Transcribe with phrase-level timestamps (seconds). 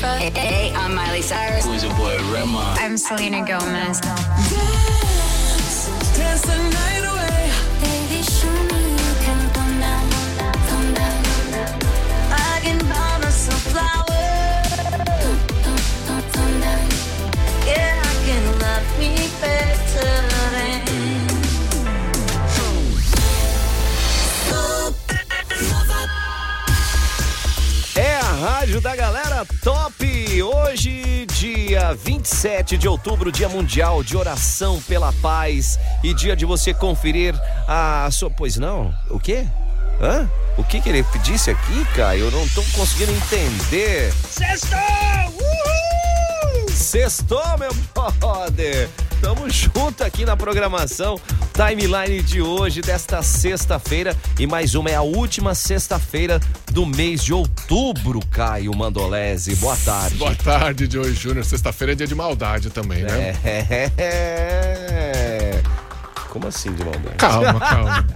[0.00, 0.18] Khalifa.
[0.18, 1.66] Hey, hey, I'm Miley Cyrus.
[1.66, 2.74] Who's your boy Rema?
[2.78, 4.00] I'm Selena Gomez.
[4.00, 4.28] Dance,
[6.16, 7.52] dance the night away.
[7.80, 10.10] Baby, show me you can calm down,
[10.68, 11.22] calm down.
[12.32, 14.72] I can buy myself flowers.
[16.32, 16.88] Calm down.
[17.66, 20.12] Yeah, I can love me better
[20.52, 20.80] than.
[27.96, 29.89] É a rádio da galera top.
[30.42, 36.72] Hoje, dia 27 de outubro, dia mundial de oração pela paz e dia de você
[36.72, 37.34] conferir
[37.68, 38.30] a sua.
[38.30, 38.94] Pois não?
[39.10, 39.44] O quê?
[40.00, 40.30] Hã?
[40.56, 42.16] O que, que ele disse aqui, cara?
[42.16, 44.12] Eu não tô conseguindo entender.
[44.30, 45.29] Sextou!
[46.80, 48.88] Sextou, meu brother!
[49.20, 51.20] Tamo junto aqui na programação
[51.52, 54.16] timeline de hoje, desta sexta-feira.
[54.38, 56.40] E mais uma, é a última sexta-feira
[56.72, 59.54] do mês de outubro, Caio Mandolese.
[59.56, 60.16] Boa tarde.
[60.16, 61.44] Boa tarde, Joey Júnior.
[61.44, 63.36] Sexta-feira é dia de maldade também, né?
[63.44, 63.90] É.
[66.30, 67.16] Como assim de maldade?
[67.18, 68.06] Calma, calma.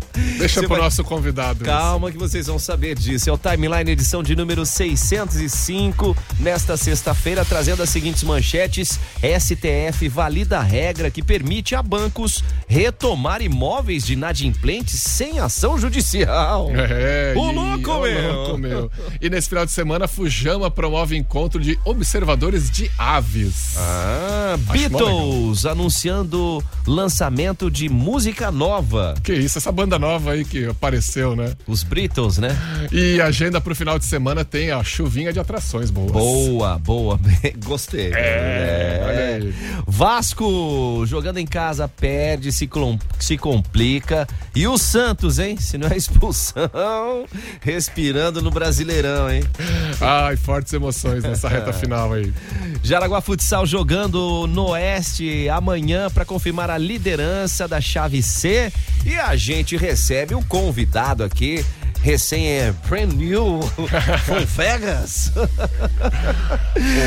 [0.38, 1.56] Deixa Você pro vai- nosso convidado.
[1.62, 1.64] isso.
[1.64, 3.28] Calma que vocês vão saber disso.
[3.28, 8.98] É o Timeline edição de número 605, nesta sexta-feira, trazendo as seguintes manchetes.
[9.22, 16.70] STF valida a regra que permite a bancos retomar imóveis de inadimplentes sem ação judicial.
[16.74, 18.32] É, e- louco, ô, meu!
[18.32, 18.90] louco, meu.
[19.20, 23.74] E nesse final de semana, Fujama promove encontro de observadores de aves.
[23.76, 29.14] Ah, Beatles anunciando lançamento de música nova.
[29.22, 31.52] Que isso, essa banda nova aí que apareceu, né?
[31.66, 32.56] Os Beatles, né?
[32.92, 36.12] E agenda pro final de semana tem a chuvinha de atrações boas.
[36.12, 37.20] Boa, boa.
[37.64, 38.12] Gostei.
[38.14, 39.54] É, olha aí.
[39.86, 42.68] Vasco jogando em casa perde, se,
[43.18, 44.26] se complica.
[44.54, 45.56] E o Santos, hein?
[45.58, 46.70] Se não é expulsão,
[47.60, 49.42] respirando no Brasileirão, hein?
[50.00, 52.32] Ai, fortes emoções nessa reta final aí.
[52.82, 58.72] Jaraguá Futsal jogando no Oeste amanhã para confirmar a liderança da chave C.
[59.04, 59.95] E a gente recebe
[60.34, 61.64] um convidado aqui,
[62.02, 63.60] recém é brand new
[64.24, 65.32] from Vegas.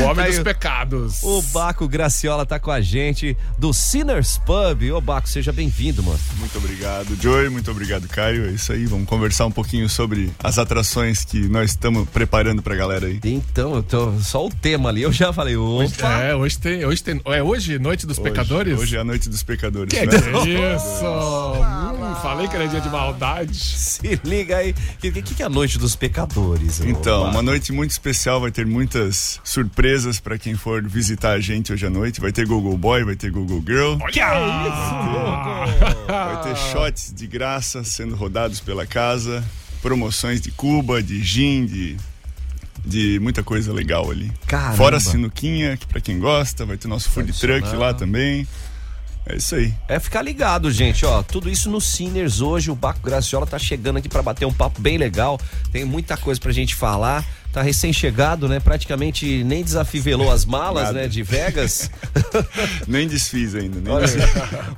[0.00, 1.22] O homem Aí, dos pecados.
[1.22, 4.82] O Baco Graciola tá com a gente do Sinners Pub.
[4.94, 6.18] Ô Baco, seja bem-vindo, mano.
[6.36, 7.48] Muito obrigado, Joey.
[7.48, 8.48] Muito obrigado, Caio.
[8.48, 8.86] É isso aí.
[8.86, 13.20] Vamos conversar um pouquinho sobre as atrações que nós estamos preparando pra galera aí.
[13.24, 16.22] Então, eu tô, só o tema ali, eu já falei, opa.
[16.22, 17.20] É, hoje tem, hoje tem.
[17.26, 18.78] É hoje, Noite dos Hoje- Pecadores?
[18.78, 19.92] Hoje é a noite dos pecadores.
[19.92, 20.12] Que né?
[20.76, 21.04] isso!
[21.04, 23.54] Hum, falei que era dia de maldade.
[23.54, 24.74] Se liga aí.
[24.94, 26.80] O que, que, que é a noite dos pecadores?
[26.80, 31.72] Então, uma noite muito especial, vai ter muitas surpresas pra quem for visitar a gente
[31.72, 32.20] hoje à noite.
[32.20, 34.24] Vai ter Google Boy, vai ter Google Girl, Que é
[34.68, 39.44] isso, vai ter shots de graça sendo rodados pela casa,
[39.80, 41.96] promoções de Cuba, de gin, de,
[42.84, 44.30] de muita coisa legal ali.
[44.46, 44.76] Caramba.
[44.76, 48.46] Fora a sinuquinha, que pra quem gosta, vai ter nosso food truck lá também.
[49.30, 49.72] É isso aí.
[49.88, 51.22] É ficar ligado, gente, ó.
[51.22, 52.70] Tudo isso no Sinners hoje.
[52.70, 55.38] O Baco Graciola tá chegando aqui pra bater um papo bem legal.
[55.72, 57.24] Tem muita coisa pra gente falar.
[57.52, 58.60] Tá recém-chegado, né?
[58.60, 61.00] Praticamente nem desafivelou as malas, Nada.
[61.00, 61.08] né?
[61.08, 61.90] De Vegas.
[62.86, 64.22] Nem desfiz ainda, nem desfiz.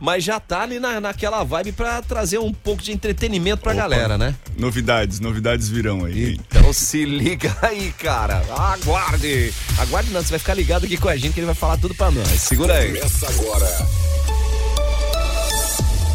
[0.00, 4.16] mas já tá ali na, naquela vibe pra trazer um pouco de entretenimento pra galera,
[4.16, 4.34] né?
[4.56, 6.38] Novidades, novidades virão aí.
[6.48, 8.42] Então se liga aí, cara.
[8.50, 9.52] Aguarde.
[9.78, 11.94] Aguarde não, você vai ficar ligado aqui com a gente que ele vai falar tudo
[11.94, 12.26] pra nós.
[12.40, 12.94] Segura aí.
[12.94, 13.88] Começa agora.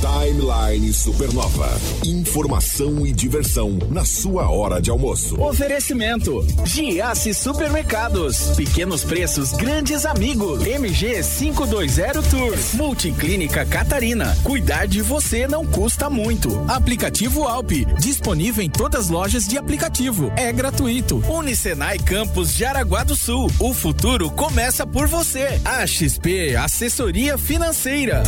[0.02, 1.69] Timeline Supernova.
[2.06, 5.41] Informação e diversão na sua hora de almoço.
[5.41, 8.56] Oferecimento: Giasse Supermercados.
[8.56, 10.66] Pequenos preços, grandes amigos.
[10.66, 12.58] MG 520 Tour.
[12.74, 14.38] Multiclínica Catarina.
[14.44, 16.64] Cuidar de você não custa muito.
[16.68, 17.85] Aplicativo Alpe.
[18.00, 20.31] Disponível em todas as lojas de aplicativo.
[20.35, 21.24] É gratuito.
[21.28, 23.52] Unicenai Campus Jaraguá do Sul.
[23.59, 25.59] O futuro começa por você.
[25.66, 28.24] A XP Assessoria Financeira.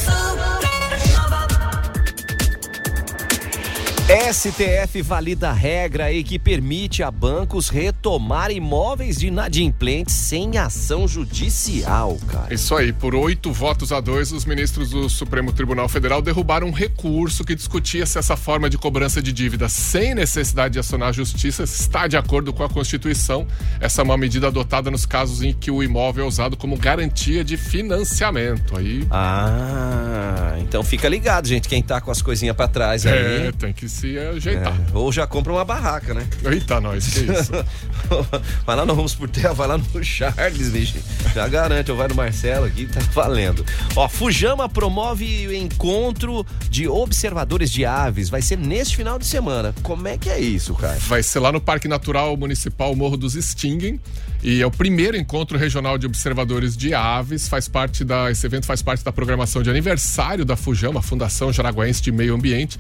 [4.10, 11.08] STF valida a regra aí que permite a bancos retomar imóveis de inadimplentes sem ação
[11.08, 12.52] judicial, cara.
[12.52, 16.72] Isso aí, por oito votos a dois, os ministros do Supremo Tribunal Federal derrubaram um
[16.72, 21.12] recurso que discutia se essa forma de cobrança de dívida sem necessidade de acionar a
[21.12, 23.46] justiça está de acordo com a Constituição.
[23.80, 27.44] Essa é uma medida adotada nos casos em que o imóvel é usado como garantia
[27.44, 28.76] de financiamento.
[28.76, 29.06] Aí.
[29.12, 33.50] Ah, então fica ligado, gente, quem tá com as coisinhas pra trás aí.
[33.50, 34.74] É, tem que se ajeitar.
[34.74, 36.26] É, ou já compra uma barraca, né?
[36.46, 37.52] Eita, nós, que isso.
[38.66, 41.00] vai lá no Ramos por Terra, vai lá no Charles, bicho.
[41.34, 43.66] Já garante, ou vai no Marcelo aqui, tá valendo.
[43.96, 48.30] Ó, Fujama promove o encontro de observadores de aves.
[48.30, 49.76] Vai ser neste final de semana.
[49.84, 50.98] Como é que é isso, cara?
[51.08, 54.00] Vai ser lá no Parque Natural Municipal Morro dos Stingen.
[54.42, 57.48] E é o primeiro encontro regional de observadores de aves.
[57.48, 62.02] Faz parte da, esse evento faz parte da programação de aniversário da Fujama, Fundação Jaraguense
[62.02, 62.80] de Meio Ambiente.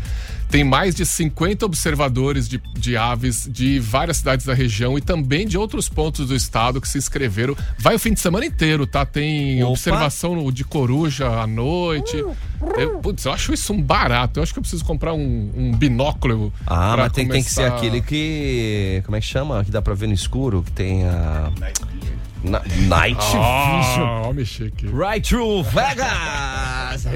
[0.50, 5.46] Tem mais de 50 observadores de, de aves de várias cidades da região e também
[5.46, 7.56] de outros pontos do estado que se inscreveram.
[7.78, 9.06] Vai o fim de semana inteiro, tá?
[9.06, 9.72] Tem Opa.
[9.72, 12.24] observação de coruja à noite.
[12.78, 14.40] Eu, putz, eu acho isso um barato.
[14.40, 16.52] Eu acho que eu preciso comprar um, um binóculo.
[16.68, 19.02] Ah, mas tem, tem que ser aquele que.
[19.06, 19.64] Como é que chama?
[19.64, 21.52] Que dá pra ver no escuro, que tem a.
[22.44, 23.42] Na- Night Vision.
[23.44, 24.88] Ah, ó, mexer aqui.
[24.88, 27.06] Right to Vegas!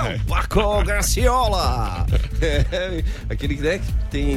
[0.00, 2.06] Hey, Paco Graciola!
[3.30, 4.36] Aquele né, que tem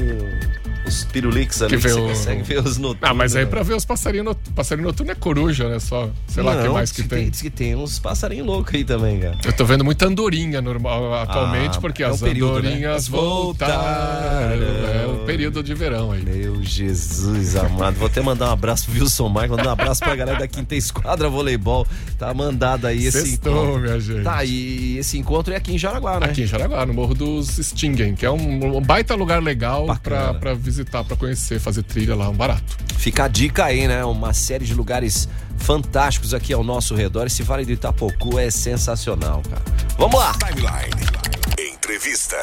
[0.85, 3.09] os piruliques ali Que que, você o- consegue ver os noturnos.
[3.09, 3.49] Ah, mas aí né?
[3.49, 4.51] pra ver os passarinhos noturnos.
[4.55, 5.79] Passarinho noturno é coruja, né?
[5.79, 6.09] Só.
[6.27, 7.29] Sei lá o que mais que diz tem.
[7.29, 9.37] Diz que tem uns passarinhos loucos aí também, cara.
[9.45, 12.69] Eu tô vendo muita andorinha normal, atualmente, Ah, porque é um as período, né?
[12.69, 13.73] andorinhas Voltaram.
[13.75, 15.01] voltaram.
[15.03, 16.23] É o período de verão aí.
[16.23, 17.95] Meu Jesus amado.
[17.97, 20.75] Vou até mandar um abraço pro Wilson Marques, mandar um abraço pra galera da Quinta
[20.75, 21.85] Esquadra Voleibol.
[22.17, 23.81] Tá mandado aí esse Sextou, encontro.
[23.81, 24.23] minha gente.
[24.23, 26.27] Tá, e esse encontro é aqui em Jaraguá, né?
[26.27, 30.01] Aqui em Jaraguá, no Morro dos Stingen, que é um, um baita lugar legal Bacana.
[30.31, 32.77] pra, pra visitar, pra conhecer, fazer trilha lá, um barato.
[32.97, 34.03] Fica a dica aí, né?
[34.05, 35.27] Uma série de lugares
[35.57, 37.27] fantásticos aqui ao nosso redor.
[37.27, 39.63] Esse Vale do Itapocu é sensacional, cara.
[39.97, 40.33] Vamos lá!
[40.33, 41.73] Timeline.
[41.73, 42.37] Entrevista.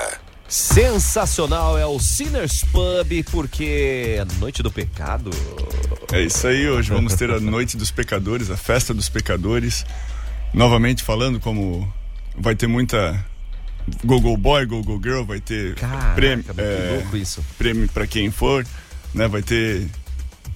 [0.48, 5.30] Sensacional é o Sinners Pub, porque é Noite do Pecado.
[6.10, 9.84] É isso aí, hoje vamos ter a Noite dos Pecadores, a Festa dos Pecadores.
[10.54, 11.92] Novamente falando como
[12.34, 13.22] vai ter muita
[14.04, 17.44] Go Go Boy, Go Go Girl, vai ter Caraca, prêmio, é, louco isso.
[17.56, 18.66] prêmio para quem for,
[19.14, 19.28] né?
[19.28, 19.86] Vai ter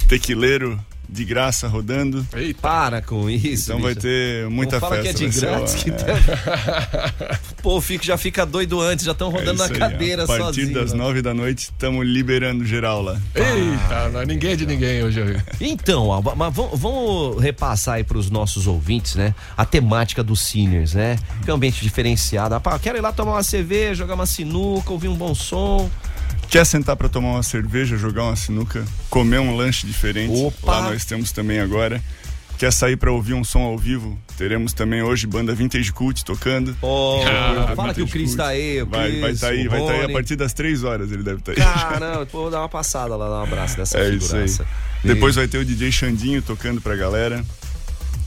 [0.08, 0.79] tequileiro
[1.12, 2.26] de graça rodando.
[2.35, 2.59] Eita!
[2.62, 3.64] Para com isso.
[3.70, 4.06] Então vai bicho.
[4.06, 5.19] ter muita Não fala festa.
[5.19, 5.75] que é de vai ser, grátis.
[5.82, 5.93] Que é.
[5.94, 7.38] tem...
[7.62, 10.26] Pô, fico, já fica doido antes, já estão É rodando isso na aí, cadeira A
[10.26, 10.73] partir sozinho.
[10.75, 10.99] das né?
[10.99, 13.20] nove da noite, estamos liberando geral lá.
[13.35, 15.37] Eita, não é ninguém de ninguém hoje aí.
[15.61, 19.35] Então, ó, mas vamos, vamos repassar aí pros nossos ouvintes, né?
[19.56, 21.19] A temática dos seniors, né?
[21.44, 22.55] Que é um ambiente diferenciado.
[22.55, 25.91] Ah, quero ir lá tomar uma cerveja, jogar uma sinuca, ouvir um bom som.
[26.49, 30.32] Quer sentar para tomar uma cerveja, jogar uma sinuca, comer um lanche diferente?
[30.43, 30.70] Opa!
[30.81, 32.02] Lá nós temos também agora.
[32.58, 34.17] Quer sair para ouvir um som ao vivo?
[34.37, 36.76] Teremos também hoje banda Vintage Cult tocando.
[36.81, 38.37] Oh, Ah, fala que o Cris Cult.
[38.37, 40.84] tá aí, o Vai Cris, vai tá aí, vai tá aí a partir das três
[40.84, 41.56] horas ele deve estar aí.
[41.58, 44.49] Caramba, vou dar uma passada lá, dar um abraço dessa É isso aí.
[44.49, 44.67] figuraça.
[45.02, 47.44] Depois vai ter o DJ Xandinho tocando pra galera.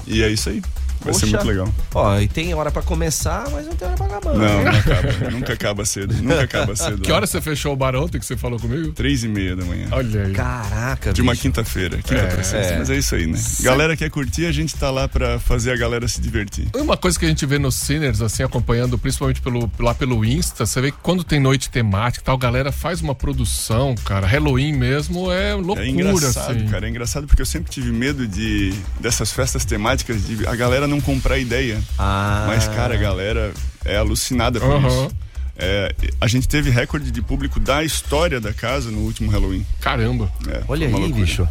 [0.06, 0.62] E é isso aí.
[1.02, 1.38] Vai ser Poxa.
[1.38, 1.74] muito legal.
[1.94, 4.34] Ó, e tem hora pra começar, mas não tem hora pra acabar.
[4.34, 4.64] Não, né?
[4.64, 5.32] não acaba.
[5.32, 6.14] Nunca acaba cedo.
[6.16, 7.02] Nunca acaba cedo.
[7.02, 8.92] Que hora você fechou o bar ontem que você falou comigo?
[8.94, 9.88] Três e meia da manhã.
[9.92, 10.34] Olha aí.
[10.34, 11.44] Caraca, De uma bicho.
[11.44, 11.98] quinta-feira.
[11.98, 12.74] Quinta pra sexta.
[12.74, 12.78] É.
[12.80, 13.38] Mas é isso aí, né?
[13.62, 16.68] Galera quer curtir, a gente tá lá pra fazer a galera se divertir.
[16.76, 20.66] Uma coisa que a gente vê nos Sinners, assim, acompanhando, principalmente pelo, lá pelo Insta,
[20.66, 24.26] você vê que quando tem noite temática e tal, a galera faz uma produção, cara.
[24.26, 26.68] Halloween mesmo é loucura, É engraçado, assim.
[26.68, 26.88] cara.
[26.88, 30.95] É engraçado porque eu sempre tive medo de dessas festas temáticas de a galera não
[31.02, 31.82] comprar ideia.
[31.98, 32.46] Ah.
[32.48, 33.54] Mas, cara, a galera
[33.84, 34.88] é alucinada por Aham.
[34.88, 35.12] isso.
[35.58, 39.66] É, a gente teve recorde de público da história da casa no último Halloween.
[39.80, 40.30] Caramba.
[40.48, 41.14] É, Olha aí, loucura.
[41.22, 41.48] bicho.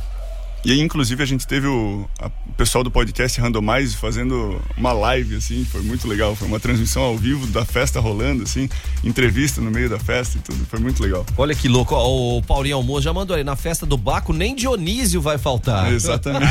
[0.64, 4.92] E aí, inclusive, a gente teve o, a- o pessoal do podcast Randomize fazendo uma
[4.92, 6.34] live, assim, foi muito legal.
[6.34, 8.68] Foi uma transmissão ao vivo da festa rolando, assim,
[9.02, 10.64] entrevista no meio da festa e tudo.
[10.66, 11.26] Foi muito legal.
[11.36, 11.94] Olha que louco.
[11.94, 13.44] Ó, o Paulinho Almoço já mandou ali.
[13.44, 15.92] Na festa do Baco, nem Dionísio vai faltar.
[15.92, 16.44] Exatamente.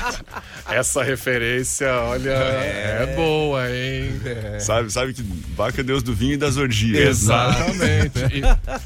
[0.68, 4.12] Essa referência, olha, é, boa, hein?
[4.60, 7.08] sabe, sabe que Baco é deus do vinho e das orgias.
[7.08, 8.12] Exatamente.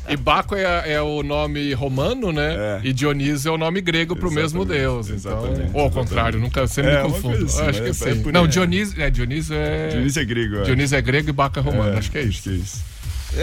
[0.09, 2.55] E, e Baco é, é o nome romano, né?
[2.57, 2.81] É.
[2.89, 5.07] E Dionísio é o nome grego pro mesmo Exatamente, deus.
[5.11, 7.45] Então, exatamente, ou ao contrário, nunca sempre É, me confundo.
[7.47, 8.23] assim, acho que é- sim.
[8.29, 8.47] é Não.
[8.47, 10.65] Dionísio é Dionísio é Dionísio é grego, acho.
[10.65, 11.99] Dionísio é grego e Baco é romano.
[11.99, 12.31] acho que é isso.
[12.39, 12.97] Acho que é isso.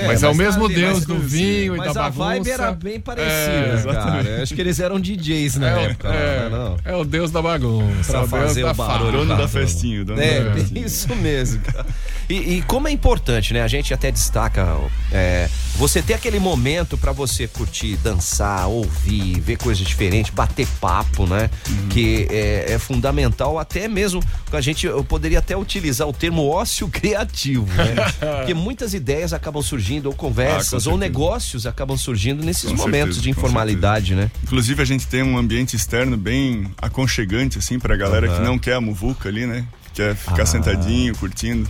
[0.08, 2.24] mas é o mesmo tá deus mas- do vinho e Mas da a bagunça.
[2.30, 4.42] vibe era bem parecida, É, cara.
[4.42, 6.08] Acho que eles eram DJs na É, época.
[6.08, 6.78] é, não, não.
[6.86, 8.12] é o deus da bagunça.
[8.12, 9.00] Pra é o deus fazer da o barulho.
[9.00, 9.12] farra.
[9.12, 10.04] Dono da festinha.
[10.06, 10.66] Dono da É, festinha.
[10.74, 11.86] bem isso mesmo, cara.
[12.30, 13.62] E, e como é importante, né?
[13.62, 14.66] A gente até destaca
[15.12, 21.26] é, você ter aquele momento pra você curtir, dançar, ouvir, ver coisas diferentes, bater papo,
[21.26, 21.50] né?
[21.68, 21.90] Uhum.
[21.90, 26.88] Que é, é fundamental, até mesmo a gente eu poderia até utilizar o termo ócio
[26.94, 27.96] criativo, né?
[28.38, 32.78] Porque muitas ideias acabam surgindo, ou Ah, conversas, com ou negócios acabam surgindo nesses Com
[32.78, 34.30] momentos certeza, de informalidade, né?
[34.44, 38.74] Inclusive, a gente tem um ambiente externo bem aconchegante, assim, pra galera que não quer
[38.76, 39.66] a muvuca ali, né?
[39.94, 40.46] Quer ficar Ah.
[40.46, 41.68] sentadinho, curtindo,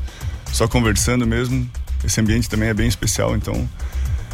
[0.52, 1.70] só conversando mesmo.
[2.04, 3.68] Esse ambiente também é bem especial, então.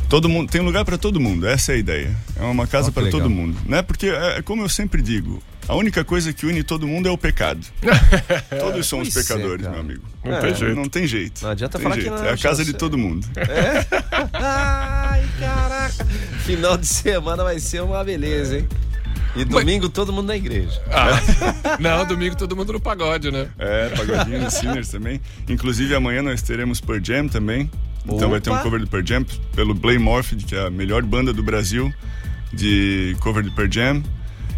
[0.09, 2.15] Todo mundo tem lugar pra todo mundo, essa é a ideia.
[2.35, 3.21] É uma casa que pra legal.
[3.21, 3.81] todo mundo, né?
[3.83, 7.11] Porque é, é como eu sempre digo, a única coisa que une todo mundo é
[7.11, 7.59] o pecado.
[8.59, 10.01] Todos somos Pois é, pecadores, meu amigo.
[10.25, 10.75] Não É, tem jeito.
[10.75, 11.43] Não tem jeito.
[11.43, 12.15] Não adianta Tem falar que jeito.
[12.17, 13.27] não, É a casa de todo mundo.
[14.33, 16.05] Ai, caraca.
[16.39, 18.67] Final de semana vai ser uma beleza, hein?
[19.35, 20.81] E domingo todo mundo na igreja.
[20.91, 21.21] Ah,
[21.79, 23.47] não, domingo todo mundo no pagode, né?
[23.59, 25.21] É, pagodinho no Sinners também.
[25.47, 27.69] Inclusive amanhã nós teremos Pearl Jam também.
[28.05, 28.63] Então vai ter um Opa!
[28.63, 29.25] cover do Pearl Jam
[29.55, 31.93] pelo Blame Morphed, que é a melhor banda do Brasil
[32.51, 34.03] de cover do Pearl Jam.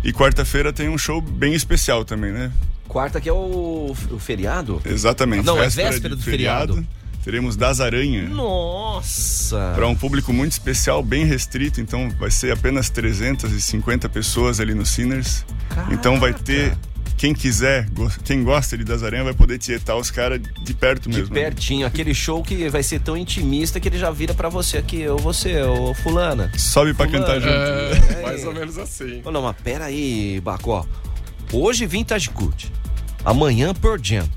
[0.03, 2.51] E quarta-feira tem um show bem especial também, né?
[2.87, 4.81] Quarta que é o, o feriado?
[4.85, 5.45] Exatamente.
[5.45, 6.85] Não, é véspera de do feriado.
[7.23, 8.27] Teremos Das Aranha.
[8.27, 9.73] Nossa!
[9.75, 14.85] Para um público muito especial, bem restrito, então vai ser apenas 350 pessoas ali no
[14.85, 15.45] Sinners.
[15.91, 16.75] Então vai ter
[17.17, 21.09] quem quiser, go- quem gosta de Das Aranha vai poder tietar os caras de perto
[21.09, 21.33] De mesmo.
[21.35, 21.41] né?
[21.41, 25.01] pertinho, aquele show que vai ser tão intimista que ele já vira pra você aqui,
[25.01, 26.51] eu, você, ô fulana.
[26.57, 27.25] Sobe pra Fulano.
[27.25, 28.13] cantar junto.
[28.17, 29.21] É, mais ou menos assim.
[29.23, 30.85] Ô, não, mas pera aí, Bacó.
[31.53, 32.71] Hoje Vintage Good.
[33.23, 34.27] Amanhã Pearl Jam.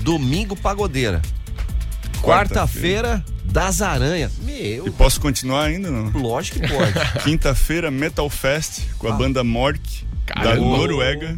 [0.00, 1.22] Domingo Pagodeira.
[2.22, 4.32] Quarta-feira das Aranhas.
[4.40, 5.90] E Meu, posso continuar ainda?
[5.90, 6.10] Não?
[6.20, 6.92] lógico que pode.
[7.24, 9.16] Quinta-feira, Metal Fest com a Ah.
[9.16, 9.80] banda Mork
[10.26, 10.60] da Caramba.
[10.76, 11.36] Noruega.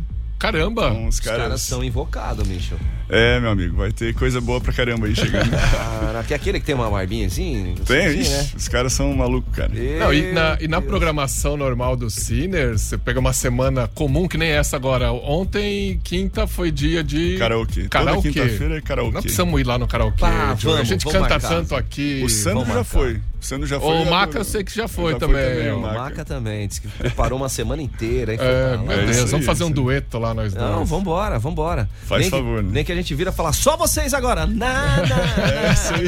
[0.52, 0.86] Caramba!
[0.88, 1.62] Então, os Os caras caras.
[1.62, 2.78] são invocados, Michel.
[3.08, 5.48] É, meu amigo, vai ter coisa boa pra caramba aí chegando.
[5.50, 7.74] Caraca, é aquele que tem uma barbinha assim?
[7.86, 9.70] Tem, assim, ixi, os caras são malucos, cara.
[9.72, 14.36] Não, e na, e na programação normal do Sinners, você pega uma semana comum que
[14.36, 15.12] nem essa agora.
[15.12, 17.36] Ontem, quinta, foi dia de.
[17.38, 17.88] Karaokê.
[17.88, 18.32] Karaokê.
[18.32, 19.14] quinta-feira é karaokê.
[19.14, 20.18] Não precisamos ir lá no karaokê.
[20.20, 20.74] Pá, Diogo.
[20.74, 21.48] a vamos, gente vamos canta marcar.
[21.48, 22.22] tanto aqui.
[22.24, 23.14] O Sandro Vamos já foi.
[23.40, 23.94] O Sandro já foi.
[24.02, 25.70] O Maca eu sei que já foi já também.
[25.70, 25.98] o O Maca.
[25.98, 28.38] Maca também, disse que preparou uma semana inteira, hein?
[28.42, 29.84] É, meu É Deus, aí, vamos fazer um isso aí.
[29.84, 30.68] dueto lá nós dois.
[30.70, 31.88] Não, vambora, vambora.
[32.06, 32.70] Faz nem favor, que, né?
[32.72, 34.44] Nem que a gente vira falar só vocês agora.
[34.46, 35.14] Nada.
[35.94, 36.06] Aí.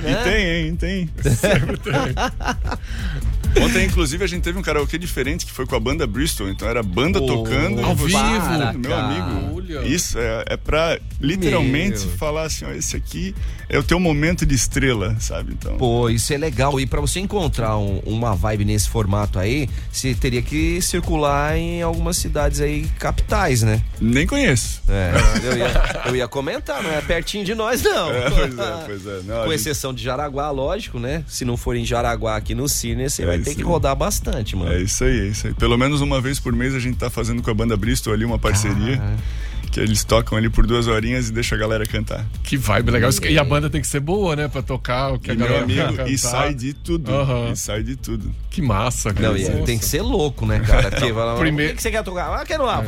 [0.00, 0.24] E né?
[0.24, 0.76] tem, hein?
[0.76, 1.10] Tem.
[3.60, 6.48] Ontem, inclusive, a gente teve um karaokê diferente que foi com a banda Bristol.
[6.48, 9.56] Então era banda Oh, tocando ao vivo, meu amigo.
[9.56, 9.86] Olha.
[9.86, 12.16] Isso é, é pra literalmente Meu.
[12.16, 13.34] falar assim: ó, esse aqui
[13.68, 15.52] é o teu momento de estrela, sabe?
[15.52, 15.76] Então.
[15.76, 16.78] Pô, isso é legal.
[16.80, 21.82] E pra você encontrar um- uma vibe nesse formato aí, você teria que circular em
[21.82, 23.82] algumas cidades aí capitais, né?
[24.00, 24.82] Nem conheço.
[24.88, 25.12] É,
[25.44, 28.10] eu ia, eu ia comentar, não é pertinho de nós, não.
[28.10, 29.20] É, pois é, pois é.
[29.24, 31.22] Não, Com gente- exceção de Jaraguá, lógico, né?
[31.28, 34.56] Se não for em Jaraguá aqui no Cine, você É vai ter que rodar bastante,
[34.56, 34.72] mano.
[34.72, 35.54] É isso aí, é isso aí.
[35.54, 38.24] Pelo menos uma vez por mês a gente tá fazendo com a banda Bristol ali
[38.24, 39.00] uma parceria.
[39.70, 42.26] Que eles tocam ali por duas horinhas e deixa a galera cantar.
[42.42, 43.10] Que vibe legal.
[43.28, 44.48] E a banda tem que ser boa, né?
[44.48, 47.12] Pra tocar o que E a meu galera amigo, quer e sai de tudo.
[47.14, 47.50] Aham.
[47.52, 48.34] E sai de tudo.
[48.50, 49.28] Que massa, cara.
[49.28, 50.90] Não, e é- tem que ser louco, né, cara?
[50.90, 52.34] Porque, fala, primeiro- O que, você quer tocar?
[52.40, 52.82] Ah, quero lá.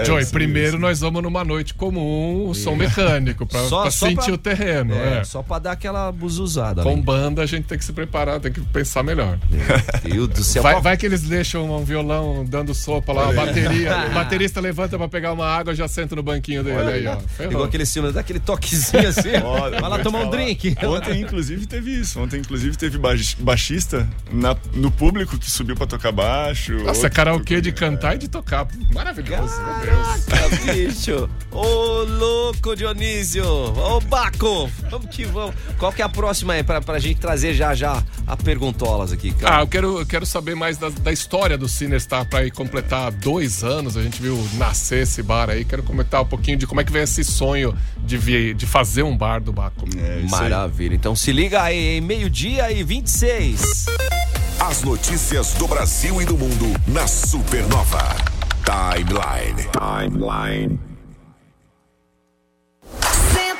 [0.00, 0.78] É, Joey, isso, primeiro isso.
[0.78, 4.94] nós vamos numa noite comum, som mecânico, pra, Só- pra só sentir pra- o terreno.
[4.94, 6.82] É, É, só pra dar aquela buzuzada.
[6.82, 7.02] Com ali.
[7.02, 9.38] banda a gente tem que se preparar, tem que pensar melhor.
[10.04, 10.62] Meu Deus do céu.
[10.62, 14.06] Vai, vai que eles deixam um violão dando sopa lá, a bateria.
[14.10, 17.16] O baterista levanta pra pegar uma água, já senta no banquinho dele aí, ó.
[17.20, 17.52] Ferrou.
[17.52, 19.34] Igual aquele filme, dá aquele toquezinho assim.
[19.44, 20.76] Olha, vai lá tomar um drink.
[20.84, 22.20] Ontem, inclusive, teve isso.
[22.20, 26.72] Ontem, inclusive, teve baix- baixista na- no público que subiu pra tocar baixo.
[26.84, 28.66] Nossa, é karaokê de cantar e de tocar.
[28.92, 30.24] Maravilhoso, meu Deus.
[30.26, 31.30] Caraca, bicho.
[31.50, 33.44] Ô, louco, Dionísio.
[33.46, 34.70] Ô, Baco.
[34.90, 35.54] Vamos que vamos.
[35.78, 39.34] Qual que é a próxima aí pra, pra gente trazer já já a perguntolas aqui,
[39.38, 39.62] Ah, cara?
[39.62, 42.24] eu quero, eu quero saber mais da, da história do Sinners, tá?
[42.24, 45.64] Pra ir completar dois anos, a gente viu nascer esse bar aí.
[45.64, 47.74] Quero comentar um pouquinho de como é que veio esse sonho
[48.04, 49.86] de, vir, de fazer um bar do Baco.
[49.96, 50.28] É, aí.
[50.28, 50.94] Maravilha.
[50.94, 53.86] Então se liga aí, meio-dia e 26.
[54.60, 58.16] As notícias do Brasil e do mundo na Supernova.
[58.64, 59.68] Timeline.
[59.72, 60.78] Timeline.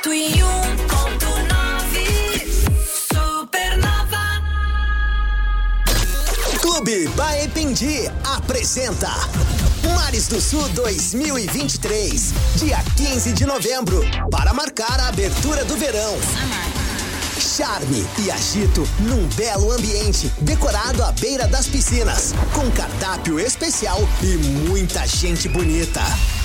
[0.03, 1.68] 101.9
[6.61, 9.09] Clube Baependi apresenta
[9.95, 16.17] Mares do Sul 2023, dia 15 de novembro, para marcar a abertura do verão.
[17.39, 24.37] Charme e agito num belo ambiente, decorado à beira das piscinas, com cardápio especial e
[24.67, 26.01] muita gente bonita.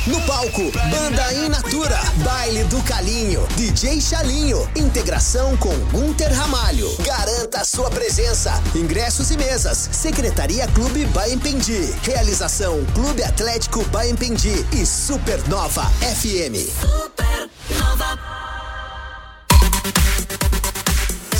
[0.07, 6.95] No palco, Banda In Natura, Baile do Calinho, DJ Chalinho, integração com Gunter Ramalho.
[6.99, 8.53] Garanta sua presença.
[8.75, 9.89] Ingressos e mesas.
[9.93, 11.91] Secretaria Clube Baempendi.
[12.03, 16.69] Realização Clube Atlético Baempendi e Supernova FM.
[16.83, 18.34] Supernova.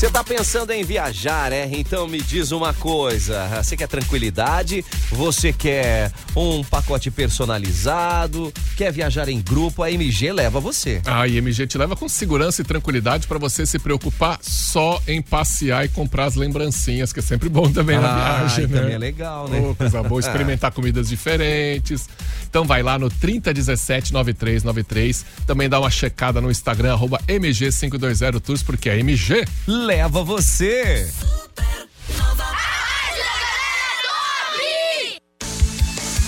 [0.05, 1.67] Você tá pensando em viajar, é?
[1.73, 3.49] Então me diz uma coisa.
[3.63, 4.85] Você quer tranquilidade?
[5.11, 8.53] Você quer um pacote personalizado?
[8.77, 9.83] Quer viajar em grupo?
[9.83, 11.01] A MG leva você.
[11.07, 15.87] A IMG te leva com segurança e tranquilidade pra você se preocupar só em passear
[15.87, 18.81] e comprar as lembrancinhas, que é sempre bom também na Ah, viagem, e né?
[18.81, 19.75] também é legal, né?
[19.79, 22.11] Coisa boa, experimentar comidas diferentes.
[22.51, 25.25] Então vai lá no 3017-9393.
[25.47, 29.94] Também dá uma checada no Instagram, arroba MG520Tours, porque a MG Leva
[30.25, 31.11] você.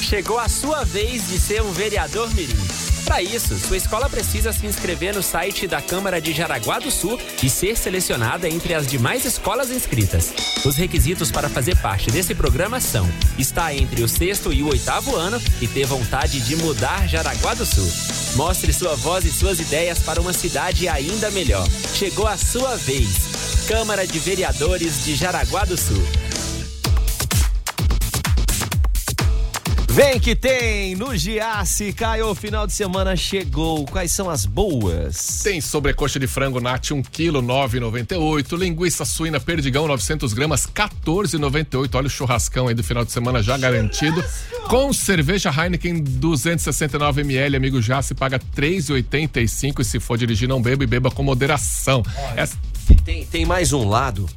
[0.06, 2.56] chegou a sua vez de ser um vereador mirim.
[3.04, 7.20] Para isso, sua escola precisa se inscrever no site da Câmara de Jaraguá do Sul
[7.42, 10.32] e ser selecionada entre as demais escolas inscritas.
[10.64, 15.14] Os requisitos para fazer parte desse programa são estar entre o sexto e o oitavo
[15.16, 17.90] ano e ter vontade de mudar Jaraguá do Sul.
[18.37, 21.66] Mostre sua voz e suas ideias para uma cidade ainda melhor.
[21.94, 23.46] Chegou a sua vez.
[23.68, 26.02] Câmara de Vereadores de Jaraguá do Sul.
[29.88, 33.87] Vem que tem no Giasse, Caio, final de semana chegou.
[33.87, 35.40] Quais são as boas?
[35.42, 41.94] Tem sobrecoxa de frango nat 1 kg 9,98, linguiça suína perdigão 900 gramas 14,98.
[41.94, 44.23] Olha o churrascão aí do final de semana já garantido.
[44.68, 50.85] Com cerveja Heineken 269 ml, amigo Giasse paga 3,85 e se for dirigir não beba
[50.85, 52.02] e beba com moderação.
[52.37, 52.56] Essa-
[53.05, 54.28] Tem, tem mais um lado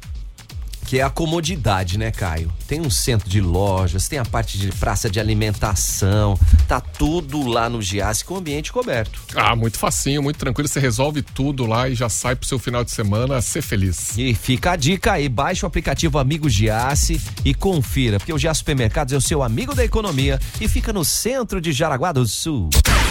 [0.90, 2.52] que é a comodidade, né, Caio?
[2.66, 7.68] Tem um centro de lojas, tem a parte de praça de alimentação, tá tudo lá
[7.68, 9.20] no Giasse com ambiente coberto.
[9.36, 10.66] Ah, muito facinho, muito tranquilo.
[10.68, 14.18] Você resolve tudo lá e já sai pro seu final de semana ser feliz.
[14.18, 18.58] E fica a dica aí, baixe o aplicativo Amigo Giasse e confira, porque o Giasse
[18.58, 22.68] Supermercados é o seu amigo da economia e fica no centro de Jaraguá do Sul.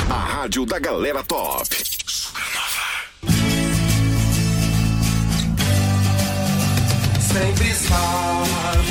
[0.10, 1.78] A rádio da galera top.
[7.32, 8.44] Sempre estar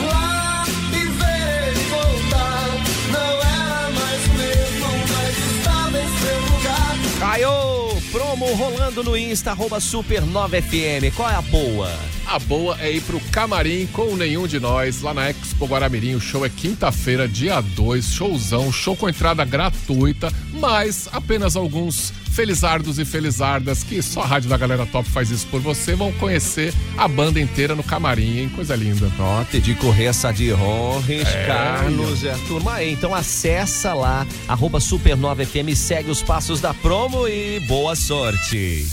[0.06, 2.68] lá e ele voltar.
[3.10, 6.96] Não era mais o mesmo, mas estava em seu lugar.
[7.18, 11.12] Caio, promo rolando no Insta, arroba Super 9FM.
[11.16, 11.90] Qual é a boa?
[12.28, 16.14] A boa é ir pro camarim com nenhum de nós, lá na Expo Guaramirim.
[16.14, 23.00] O show é quinta-feira, dia 2, showzão, show com entrada gratuita, mas apenas alguns felizardos
[23.00, 26.72] e felizardas que só a Rádio da Galera Top faz isso por você, vão conhecer
[26.96, 28.48] a banda inteira no camarim, hein?
[28.54, 29.10] Coisa linda.
[29.18, 32.92] Ó, de Correia de Ronres, É, Carlos, é a turma aí.
[32.92, 38.86] Então acessa lá, arroba Super 9FM, segue os passos da promo e boa sorte.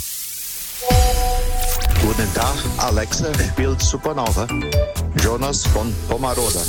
[2.02, 4.48] Guten Tag, Alexa spielt Supernova.
[5.22, 6.62] Jonas von Pomaroda.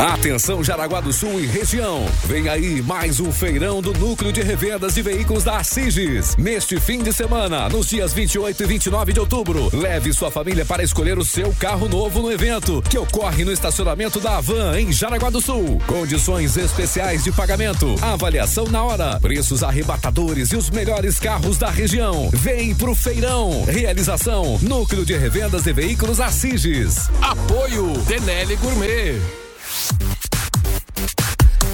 [0.00, 2.06] Atenção Jaraguá do Sul e região.
[2.24, 6.34] Vem aí mais um feirão do Núcleo de Revendas de Veículos da Asiges.
[6.38, 10.82] Neste fim de semana, nos dias 28 e 29 de outubro, leve sua família para
[10.82, 15.28] escolher o seu carro novo no evento, que ocorre no estacionamento da Avan em Jaraguá
[15.28, 15.78] do Sul.
[15.86, 22.30] Condições especiais de pagamento, avaliação na hora, preços arrebatadores e os melhores carros da região.
[22.32, 23.66] Vem pro feirão.
[23.66, 27.10] Realização Núcleo de Revendas de Veículos Asiges.
[27.20, 29.20] Apoio Denelli Gourmet.
[29.98, 30.19] Thank you.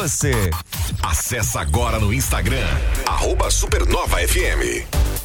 [1.01, 2.67] Acesse agora no Instagram,
[3.07, 5.16] arroba Supernova FM.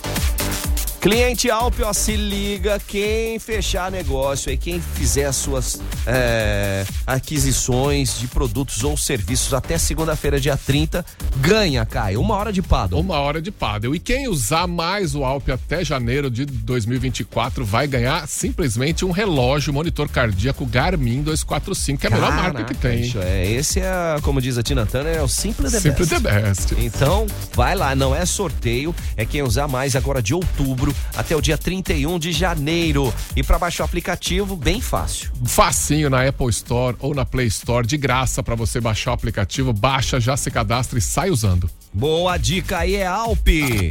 [1.02, 8.28] Cliente Alpe, ó, se liga, quem fechar negócio aí, quem fizer suas é, aquisições de
[8.28, 11.04] produtos ou serviços até segunda-feira, dia 30,
[11.38, 13.00] ganha, Caio, uma hora de paddle.
[13.00, 13.96] Uma hora de paddle.
[13.96, 19.72] E quem usar mais o Alpe até janeiro de 2024 vai ganhar simplesmente um relógio
[19.72, 23.12] monitor cardíaco Garmin 245, que é a melhor marca que tem.
[23.20, 26.22] é, esse é, como diz a Tina Turner, é o Simple the Simple Best.
[26.22, 26.74] the best.
[26.78, 31.40] Então, vai lá, não é sorteio, é quem usar mais agora de outubro até o
[31.40, 33.12] dia 31 de janeiro.
[33.36, 35.30] E para baixar o aplicativo, bem fácil.
[35.44, 39.72] Facinho na Apple Store ou na Play Store, de graça para você baixar o aplicativo,
[39.72, 41.70] baixa, já se cadastra e sai usando.
[41.92, 43.90] Boa dica aí é Alpe.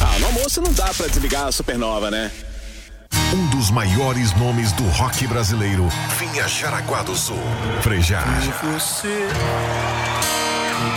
[0.00, 2.30] Ah, no almoço não dá pra desligar a supernova, né?
[3.34, 7.38] Um dos maiores nomes do rock brasileiro vinha Jaraguá do Sul.
[7.80, 8.26] Frejar.
[8.62, 9.28] Você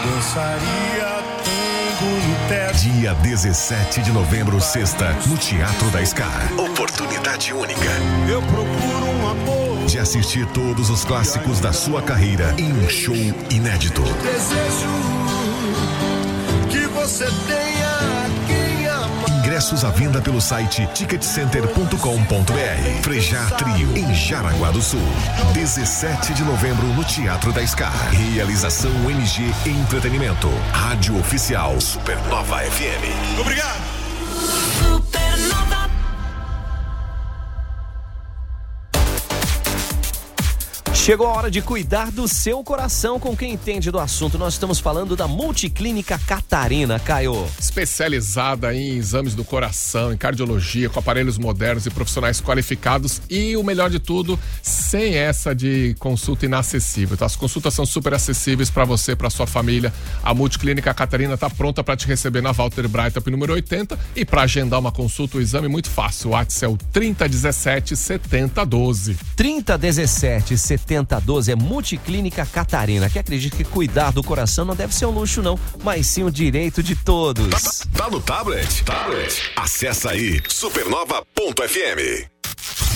[0.04, 1.35] dançaria.
[2.48, 6.54] Dia 17 de novembro, sexta, no Teatro da Scar.
[6.60, 7.80] Oportunidade única
[8.30, 9.86] Eu procuro um amor.
[9.88, 13.16] de assistir todos os clássicos da sua carreira em um show
[13.50, 14.04] inédito.
[14.04, 14.88] Desejo
[16.70, 18.25] que você tenha.
[19.56, 23.02] Ingressos à venda pelo site ticketcenter.com.br.
[23.02, 25.00] Frejar Trio, em Jaraguá do Sul.
[25.54, 28.10] 17 de novembro, no Teatro da Scar.
[28.12, 30.50] Realização MG Entretenimento.
[30.74, 33.40] Rádio Oficial Supernova FM.
[33.40, 33.85] Obrigado.
[41.06, 44.40] Chegou a hora de cuidar do seu coração com quem entende do assunto.
[44.40, 47.46] Nós estamos falando da Multiclínica Catarina, Caio.
[47.60, 53.64] Especializada em exames do coração, em cardiologia, com aparelhos modernos e profissionais qualificados e o
[53.64, 57.14] melhor de tudo, sem essa de consulta inacessível.
[57.14, 59.94] Então, as consultas são super acessíveis para você, para sua família.
[60.24, 64.42] A Multiclínica Catarina está pronta para te receber na Walter Breitap número 80 e para
[64.42, 66.30] agendar uma consulta, o exame é muito fácil.
[66.30, 69.18] O WhatsApp é o 3017 7012.
[69.36, 70.58] 3017
[70.96, 75.42] 7012 é Multiclínica Catarina, que acredita que cuidar do coração não deve ser um luxo,
[75.42, 77.86] não, mas sim um direito de todos.
[77.94, 78.84] Tá no tablet?
[78.84, 79.52] Tablet.
[79.56, 82.30] Acessa aí supernova.fm.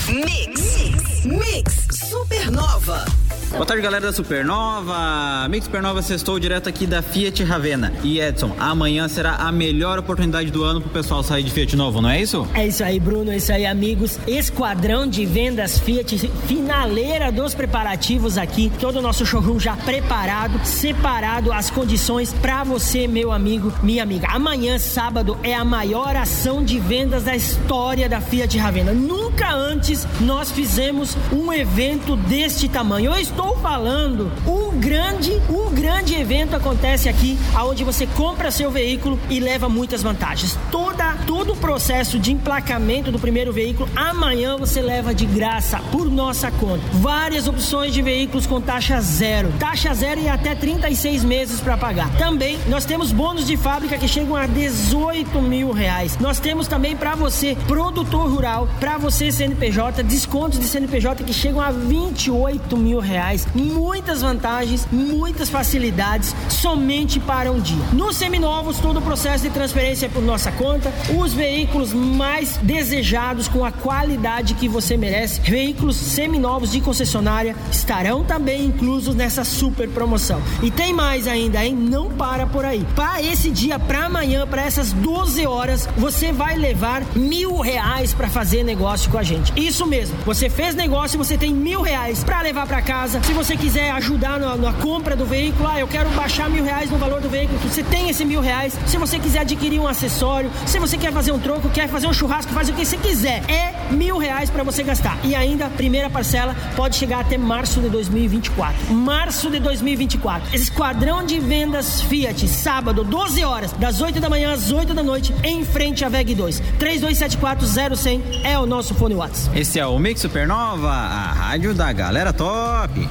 [0.08, 1.24] Mix.
[1.24, 3.04] Mix Supernova.
[3.52, 5.48] Boa tarde, galera da Supernova.
[5.50, 7.92] Mix Supernova sextou direto aqui da Fiat Ravena.
[8.02, 12.00] E Edson, amanhã será a melhor oportunidade do ano pro pessoal sair de Fiat novo,
[12.00, 12.46] não é isso?
[12.54, 14.18] É isso aí, Bruno, é isso aí, amigos.
[14.26, 18.70] Esquadrão de vendas Fiat, finaleira dos preparativos aqui.
[18.80, 24.28] Todo o nosso showroom já preparado, separado as condições para você, meu amigo, minha amiga.
[24.30, 28.92] Amanhã, sábado, é a maior ação de vendas da história da Fiat Ravena.
[28.92, 33.12] Nunca antes nós fizemos um evento deste tamanho.
[33.12, 39.18] Eu estou falando um grande, um grande evento acontece aqui, aonde você compra seu veículo
[39.28, 40.58] e leva muitas vantagens.
[40.70, 46.10] Toda, todo o processo de emplacamento do primeiro veículo, amanhã você leva de graça por
[46.10, 46.82] nossa conta.
[46.94, 52.10] Várias opções de veículos com taxa zero, taxa zero e até 36 meses para pagar.
[52.16, 56.18] Também nós temos bônus de fábrica que chegam a 18 mil reais.
[56.18, 61.60] Nós temos também para você produtor rural, para você CNPJ, descontos de CNPJ que chegam
[61.60, 63.29] a 28 mil reais.
[63.54, 67.84] Muitas vantagens, muitas facilidades somente para um dia.
[67.92, 70.92] Nos seminovos, todo o processo de transferência é por nossa conta.
[71.16, 78.24] Os veículos mais desejados com a qualidade que você merece, veículos seminovos de concessionária estarão
[78.24, 80.42] também inclusos nessa super promoção.
[80.62, 81.74] E tem mais ainda, hein?
[81.74, 82.84] Não para por aí.
[82.96, 88.28] Para esse dia, para amanhã, para essas 12 horas, você vai levar mil reais para
[88.28, 89.52] fazer negócio com a gente.
[89.56, 90.16] Isso mesmo.
[90.24, 93.19] Você fez negócio, você tem mil reais para levar para casa.
[93.24, 96.90] Se você quiser ajudar na, na, compra do veículo, ah, eu quero baixar mil reais
[96.90, 98.76] no valor do veículo, você tem esse mil reais.
[98.86, 102.12] Se você quiser adquirir um acessório, se você quer fazer um troco, quer fazer um
[102.12, 103.42] churrasco, faz o que você quiser.
[103.50, 105.18] É mil reais para você gastar.
[105.24, 108.92] E ainda, primeira parcela pode chegar até março de 2024.
[108.92, 110.54] Março de 2024.
[110.54, 115.34] Esquadrão de vendas Fiat, sábado, 12 horas, das 8 da manhã às 8 da noite,
[115.44, 116.62] em frente à VEG 2.
[116.78, 119.58] 32740100 é o nosso fone WhatsApp.
[119.58, 123.09] Esse é o Mix Supernova, a rádio da galera top.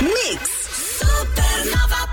[0.00, 0.50] Mix
[0.98, 2.08] Supernova.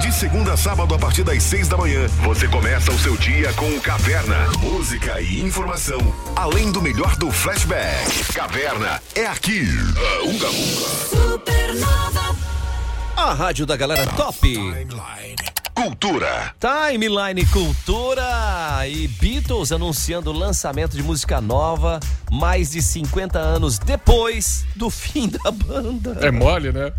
[0.00, 3.52] De segunda a sábado, a partir das seis da manhã, você começa o seu dia
[3.54, 4.48] com o Caverna.
[4.60, 5.98] Música e informação,
[6.36, 8.32] além do melhor do flashback.
[8.32, 9.62] Caverna é aqui.
[9.62, 10.88] Uh, unga, unga.
[11.08, 12.36] Supernova.
[13.16, 14.56] A rádio da galera top.
[15.82, 16.54] Cultura.
[16.60, 21.98] Timeline Cultura e Beatles anunciando o lançamento de música nova
[22.30, 26.18] mais de 50 anos depois do fim da banda.
[26.20, 26.92] É mole, né?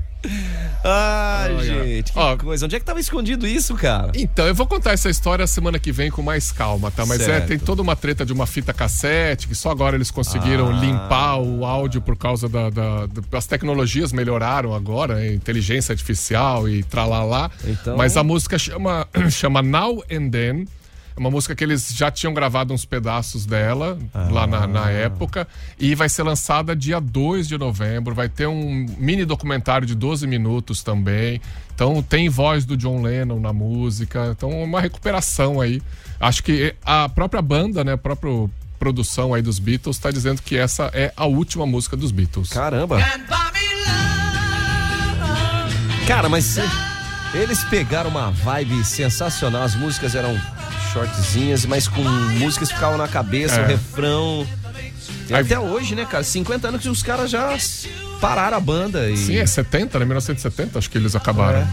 [0.83, 1.63] Ai, Olha.
[1.85, 2.65] gente, que Ó, coisa.
[2.65, 4.11] Onde é que tava escondido isso, cara?
[4.15, 7.05] Então, eu vou contar essa história semana que vem com mais calma, tá?
[7.05, 7.47] Mas é, Certo.
[7.47, 10.79] tem toda uma treta de uma fita cassete, que só agora eles conseguiram Ah.
[10.79, 16.67] limpar o áudio por causa da, da- da- As tecnologias melhoraram agora, é, inteligência artificial
[16.69, 17.49] e tralalá.
[17.65, 20.65] Então- Mas a música chama, chama Now and Then.
[21.15, 23.97] É uma música que eles já tinham gravado uns pedaços dela
[24.31, 24.91] lá na, na Ah.
[24.91, 25.47] época.
[25.79, 28.15] E vai ser lançada dia 2 de novembro.
[28.15, 31.41] Vai ter um mini documentário de 12 minutos também.
[31.75, 34.29] Então tem voz do John Lennon na música.
[34.35, 35.81] Então uma recuperação aí.
[36.19, 37.93] Acho que a própria banda, né?
[37.93, 42.11] A própria produção aí dos Beatles está dizendo que essa é a última música dos
[42.11, 42.49] Beatles.
[42.49, 42.97] Caramba!
[46.07, 46.57] Cara, mas
[47.33, 49.63] eles pegaram uma vibe sensacional.
[49.63, 50.35] As músicas eram
[50.91, 53.63] shortzinhas, mas com músicas que ficavam na cabeça, É.
[53.63, 54.47] o refrão.
[55.29, 56.23] E Aí- até hoje, né, cara?
[56.23, 57.57] 50 anos que os caras já
[58.19, 59.17] pararam a banda e.
[59.17, 60.05] Sim, é 70, né?
[60.05, 61.59] 1970, acho que eles acabaram.
[61.59, 61.67] É.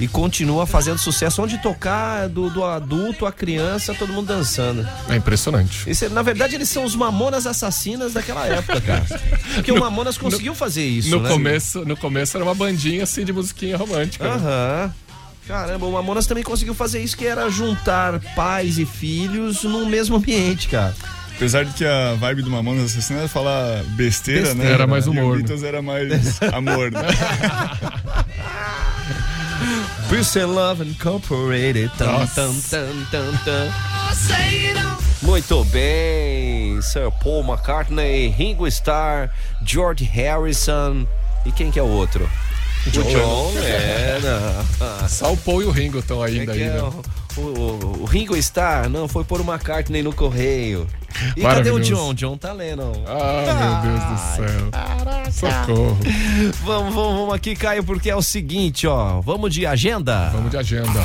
[0.00, 1.42] E continua fazendo sucesso.
[1.42, 4.86] Onde tocar, do, do adulto à criança, todo mundo dançando.
[5.08, 5.90] É impressionante.
[5.90, 9.04] Esse, na verdade, eles são os mamonas assassinas daquela época, cara.
[9.54, 11.28] Porque o Mamonas conseguiu fazer isso, no né?
[11.28, 14.36] começo, no começo era uma bandinha assim de musiquinha romântica.
[14.36, 14.92] né?
[15.48, 20.16] Caramba, o Mamonas também conseguiu fazer isso, que era juntar pais e filhos no mesmo
[20.16, 20.94] ambiente, cara.
[21.34, 24.74] Apesar de que a vibe do Mamonas Assassina era falar besteira, Besteira, né?
[24.74, 25.42] era mais E o humor, né?
[25.42, 27.00] Beatles era mais amor, né?
[30.10, 31.90] Peace and Love Incorporated.
[35.22, 39.30] Muito bem, Sir Paul McCartney, Ringo Starr,
[39.64, 41.06] George Harrison
[41.46, 42.28] e quem que é o outro?
[42.88, 43.08] O John.
[43.10, 45.08] John Lennon.
[45.08, 46.82] Só o Paul e o Ringo estão ainda É aí, é né?
[47.36, 50.86] o, o- o Ringo Starr, não, foi pôr o McCartney no correio.
[51.36, 51.78] E cadê o.
[51.80, 52.14] John?
[52.14, 52.92] John tá lendo.
[53.06, 55.66] Ah, meu Deus do céu.
[55.66, 55.98] Socorro.
[56.64, 59.20] Vamos, vamos, vamos aqui, Caio, porque é o seguinte, ó.
[59.20, 60.30] Vamos de agenda?
[60.32, 61.04] Vamos de agenda.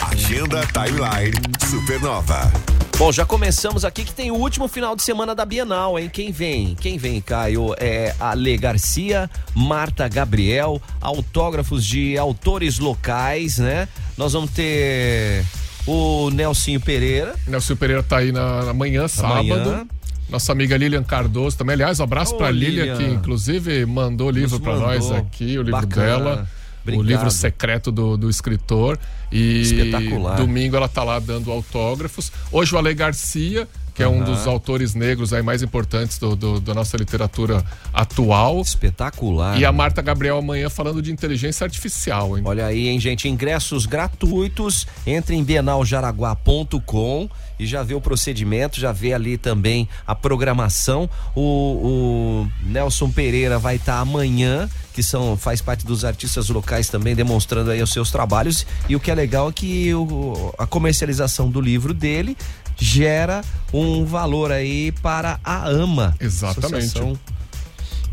[0.00, 1.36] Agenda Timeline
[1.68, 2.50] Supernova.
[2.98, 6.10] Bom, já começamos aqui que tem o último final de semana da Bienal, hein?
[6.12, 6.74] Quem vem?
[6.74, 7.72] Quem vem, Caio?
[7.78, 13.86] É Ale Garcia, Marta Gabriel, autógrafos de autores locais, né?
[14.16, 15.44] Nós vamos ter
[15.86, 17.36] o Nelsinho Pereira.
[17.46, 19.52] Nelson Pereira tá aí na, na manhã, sábado.
[19.52, 19.86] Amanhã.
[20.28, 21.74] Nossa amiga Lilian Cardoso também.
[21.74, 22.96] Aliás, um abraço Ô, pra Lilian, Lilian.
[22.96, 26.06] que inclusive mandou o livro pra nós aqui, o livro Bacana.
[26.06, 26.48] dela.
[26.82, 27.04] Obrigado.
[27.04, 28.98] O livro secreto do, do escritor.
[29.30, 30.36] E Espetacular.
[30.36, 32.32] domingo ela tá lá dando autógrafos.
[32.50, 36.60] Hoje o Ale Garcia, que é um dos autores negros aí mais importantes do, do-
[36.60, 38.60] da nossa literatura atual.
[38.60, 39.58] Espetacular.
[39.58, 39.76] E a né?
[39.76, 42.44] Marta Gabriel amanhã falando de inteligência artificial, hein?
[42.46, 43.28] Olha aí, hein, gente?
[43.28, 44.86] Ingressos gratuitos.
[45.04, 51.10] Entre em bienaljaraguá.com e já vê o procedimento, já vê ali também a programação.
[51.34, 57.16] O, o Nelson Pereira vai estar amanhã, que são faz parte dos artistas locais também,
[57.16, 58.64] demonstrando aí os seus trabalhos.
[58.88, 62.36] E o que é legal é que o- a comercialização do livro dele
[62.78, 66.14] gera um valor aí para a AMA.
[66.20, 66.74] Exatamente.
[66.74, 67.18] Associação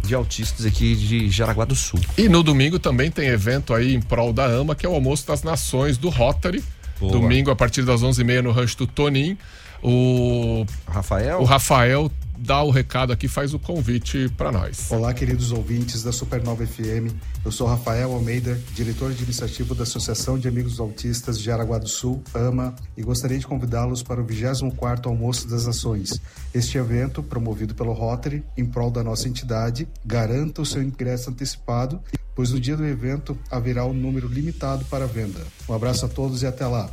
[0.03, 1.99] de autistas aqui de Jaraguá do Sul.
[2.17, 5.25] E no domingo também tem evento aí em prol da AMA, que é o Almoço
[5.27, 6.63] das Nações do Rotary.
[6.99, 7.11] Boa.
[7.11, 9.37] Domingo, a partir das 11h30 no rancho do Tonim.
[9.83, 11.41] O Rafael?
[11.41, 14.91] O Rafael dá o recado aqui, faz o convite para nós.
[14.91, 17.13] Olá, queridos ouvintes da Supernova FM.
[17.43, 22.23] Eu sou Rafael Almeida, diretor administrativo da Associação de Amigos Autistas de Araguá do Sul,
[22.33, 26.19] AMA, e gostaria de convidá-los para o 24º Almoço das Nações.
[26.53, 32.01] Este evento, promovido pelo Rotary, em prol da nossa entidade, garanta o seu ingresso antecipado,
[32.33, 35.41] pois no dia do evento haverá um número limitado para venda.
[35.67, 36.89] Um abraço a todos e até lá.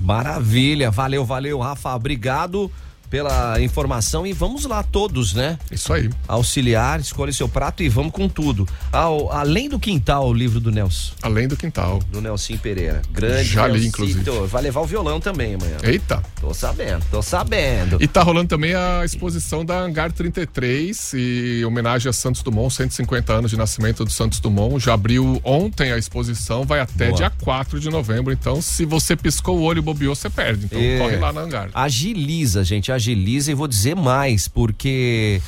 [0.00, 2.70] Maravilha, valeu, valeu, Rafa, obrigado
[3.16, 5.58] pela informação e vamos lá todos, né?
[5.70, 6.08] Isso aí.
[6.26, 8.66] Auxiliar, escolha seu prato e vamos com tudo.
[8.90, 11.12] Ao- além do quintal, o livro do Nelson.
[11.20, 11.98] Além do quintal.
[12.10, 13.02] Do Nelson Pereira.
[13.12, 14.24] Grande Já li, inclusive.
[14.48, 15.76] Vai levar o violão também amanhã.
[15.82, 16.22] Eita.
[16.40, 17.98] Tô sabendo, tô sabendo.
[18.02, 23.30] E tá rolando também a exposição da Hangar 33, e homenagem a Santos Dumont, 150
[23.30, 24.82] anos de nascimento do Santos Dumont.
[24.82, 27.16] Já abriu ontem a exposição, vai até Boa.
[27.18, 28.32] dia 4 de novembro.
[28.32, 30.64] Então, se você piscou o olho e bobeou, você perde.
[30.64, 30.96] Então, É.
[30.98, 31.68] corre lá na Hangar.
[31.74, 35.40] Agiliza, gente, agiliza e vou dizer mais, porque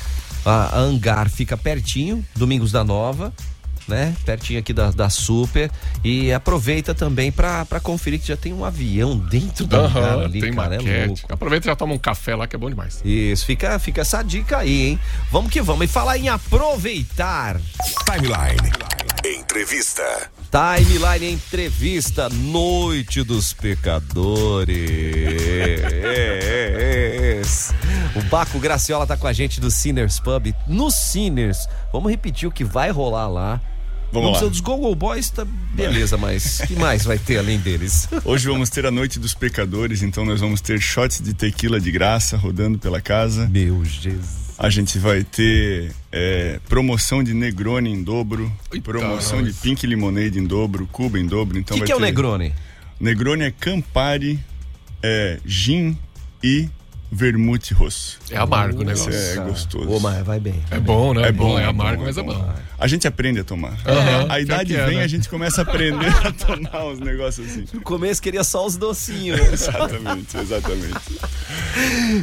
[0.45, 3.33] a a Hangar fica pertinho, Domingos da Nova,
[3.87, 4.15] né?
[4.25, 5.71] Pertinho aqui da, da Super.
[6.03, 10.25] E aproveita também pra pra conferir que já tem um avião dentro da Hangar Aham,
[10.25, 11.13] ali, tem cara, é.
[11.29, 13.01] Aproveita e já toma um café lá que é bom demais.
[13.03, 14.99] Isso, fica, fica essa dica aí, hein?
[15.31, 15.85] Vamos que vamos.
[15.85, 17.59] E falar em aproveitar.
[18.05, 18.71] Timeline.
[19.23, 20.03] Entrevista.
[20.55, 24.71] Timeline Entrevista, Noite dos Pecadores.
[28.15, 30.55] O Baco Graciola tá com a gente do Sinners Pub.
[30.65, 33.61] No Sinners, vamos repetir o que vai rolar lá.
[34.13, 34.47] Vamos Vamos lá.
[34.47, 38.07] Dos Google Boys, tá beleza, mas o que mais vai ter além deles?
[38.23, 41.91] Hoje vamos ter a Noite dos Pecadores, então nós vamos ter shots de tequila de
[41.91, 43.49] graça rodando pela casa.
[43.49, 44.44] Meu Jesus.
[44.57, 48.51] A gente vai ter é, promoção de Negroni em dobro,
[48.83, 49.53] promoção nós.
[49.53, 51.57] de Pink Lemonade em dobro, Cuba em dobro.
[51.57, 52.53] Então O que, que é o ter- Negroni?
[52.99, 54.39] Negroni é Campari,
[55.03, 55.97] é, gin
[56.41, 56.69] e
[57.11, 58.17] vermute rosso.
[58.29, 59.11] É amargo o negócio.
[59.13, 59.89] É gostoso.
[59.89, 60.61] Ô, mas vai bem.
[60.71, 61.27] É bom, né?
[61.27, 62.53] É bom, é é amargo, bom, mas é bom.
[62.77, 63.77] A gente aprende a tomar.
[63.85, 65.03] Aham, a idade que é, vem, né?
[65.03, 67.65] a gente começa a aprender a tomar uns negócios assim.
[67.73, 69.39] No começo queria só os docinhos.
[69.51, 71.19] exatamente, exatamente.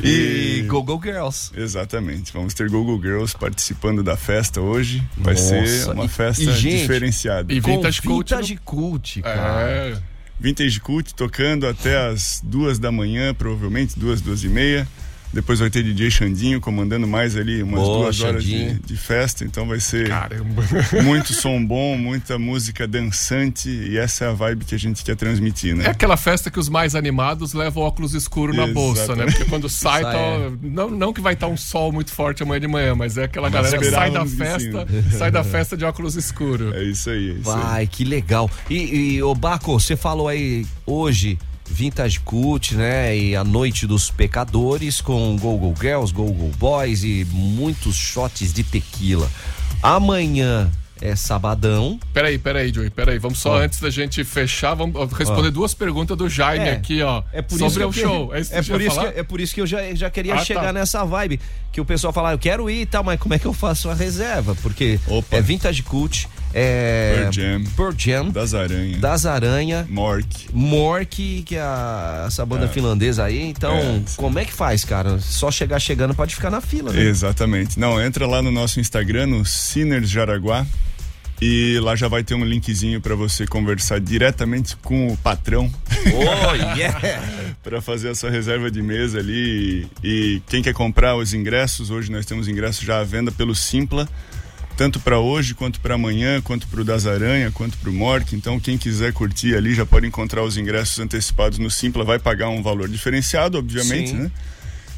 [0.05, 1.51] E Go-Go Girls.
[1.57, 2.33] Exatamente.
[2.33, 5.03] Vamos ter Google Girls participando da festa hoje.
[5.17, 7.53] Vai Nossa, ser uma e- festa e, gente, diferenciada.
[7.53, 8.31] E Vintage Com Cult.
[8.35, 9.71] Vintage Cult, cara.
[9.71, 10.12] É.
[10.41, 14.87] Vintage Cult tocando até as duas da manhã, provavelmente, duas, duas e meia.
[15.33, 18.81] Depois vai ter DJ Xandinho comandando mais ali umas Boa, duas horas de, Xandinho.
[18.85, 19.45] de festa.
[19.45, 20.63] Então vai ser Caramba.
[21.03, 23.69] muito som bom, muita música dançante.
[23.71, 25.87] E essa é a vibe que a gente quer transmitir, né?
[25.87, 29.25] É aquela festa que os mais animados levam óculos escuros na bolsa, né?
[29.25, 30.53] Porque quando sai, Sai, tá, é.
[30.63, 33.49] não, não que vai estar um sol muito forte amanhã de manhã, mas é aquela
[33.49, 36.75] Mas galera que sai da festa, sai da festa de óculos escuros.
[36.75, 37.31] É isso aí.
[37.31, 37.63] É isso aí.
[37.63, 38.51] Vai, que legal.
[38.69, 43.17] E, e ô Baco, você falou aí hoje Vintage Cult, né?
[43.17, 48.53] E a Noite dos Pecadores com Go Go Girls, Go Go Boys e muitos shots
[48.53, 49.29] de tequila.
[49.83, 50.71] Amanhã
[51.01, 51.99] é sabadão.
[52.15, 53.19] Peraí, peraí, Joey, peraí.
[53.19, 56.73] Vamos só, antes da gente fechar, vamos responder duas perguntas do Jaime É.
[56.75, 57.25] aqui, ó.
[57.33, 58.33] É por sobre isso o que show.
[58.33, 60.35] Eu, isso que é, por isso que, é por isso que eu já, já queria
[60.35, 60.45] Ah, tá.
[60.45, 61.41] chegar nessa vibe.
[61.73, 63.91] Que o pessoal fala, eu quero ir e tal, mas como é que eu faço
[63.91, 64.55] a reserva?
[64.63, 65.01] Porque
[65.33, 67.15] é Vintage Cult, é.
[67.17, 67.65] Pearl Jam.
[67.77, 68.29] Pearl Jam.
[68.31, 68.99] Das Aranha.
[68.99, 69.87] Das Aranha.
[69.89, 70.49] Mork.
[70.53, 72.69] Mork, que é a, essa banda É.
[72.69, 73.43] finlandesa aí.
[73.43, 75.19] Então, É, como é que faz, cara?
[75.21, 77.01] Só chegar chegando pode ficar na fila, né?
[77.03, 77.79] Exatamente.
[77.79, 80.67] Não, entra lá no nosso Instagram, no Sinners Jaraguá.
[81.45, 85.69] E lá já vai ter um linkzinho para você conversar diretamente com o patrão.
[86.15, 87.01] Oh, yeah!
[87.65, 89.89] para fazer a sua reserva de mesa ali.
[90.05, 93.57] E, e quem quer comprar os ingressos, hoje nós temos ingressos já à venda pelo
[93.57, 94.09] Simpla,
[94.77, 98.35] tanto para hoje, quanto para amanhã, quanto para o Das Aranha, quanto para o Mork.
[98.35, 102.49] Então, quem quiser curtir ali já pode encontrar os ingressos antecipados no Simpla, vai pagar
[102.49, 104.17] um valor diferenciado, obviamente, Sim.
[104.19, 104.31] né?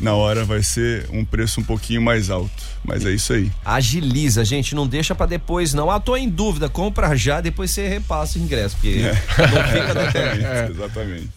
[0.00, 2.50] Na hora vai ser um preço um pouquinho mais alto.
[2.84, 3.50] Mas é isso aí.
[3.64, 5.88] Agiliza, gente, não deixa pra depois, não.
[5.90, 10.44] Ah, tô em dúvida, compra já, depois você repassa o ingresso, porque não fica exatamente,
[10.44, 10.68] É.
[10.70, 11.28] exatamente.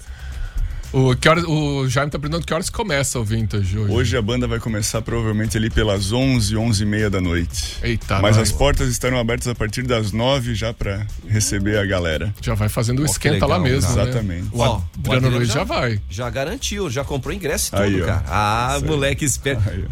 [0.93, 3.91] O, que horas, o Jaime tá perguntando que horas começa o Vintage hoje.
[3.93, 7.77] Hoje a banda vai começar provavelmente ali pelas 11, 11 e meia da noite.
[7.83, 12.33] Eita, Mas as portas estarão abertas a partir das 9 já para receber a galera.
[12.41, 13.89] Já vai fazendo o que esquenta lá legal, mesmo.
[13.89, 14.03] cara.
[14.05, 14.09] né?
[14.09, 14.47] Exatamente.
[14.53, 14.81] O Ó,
[15.13, 15.99] Adriano Luiz já vai.
[16.09, 18.05] Já garantiu, já comprou ingresso e tudo, Aí, ó.
[18.05, 18.23] cara.
[18.27, 19.69] Ah, Isso moleque esperto.
[19.69, 19.85] Aí.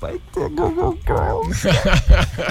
[0.00, 1.66] Vai ter Google Girls.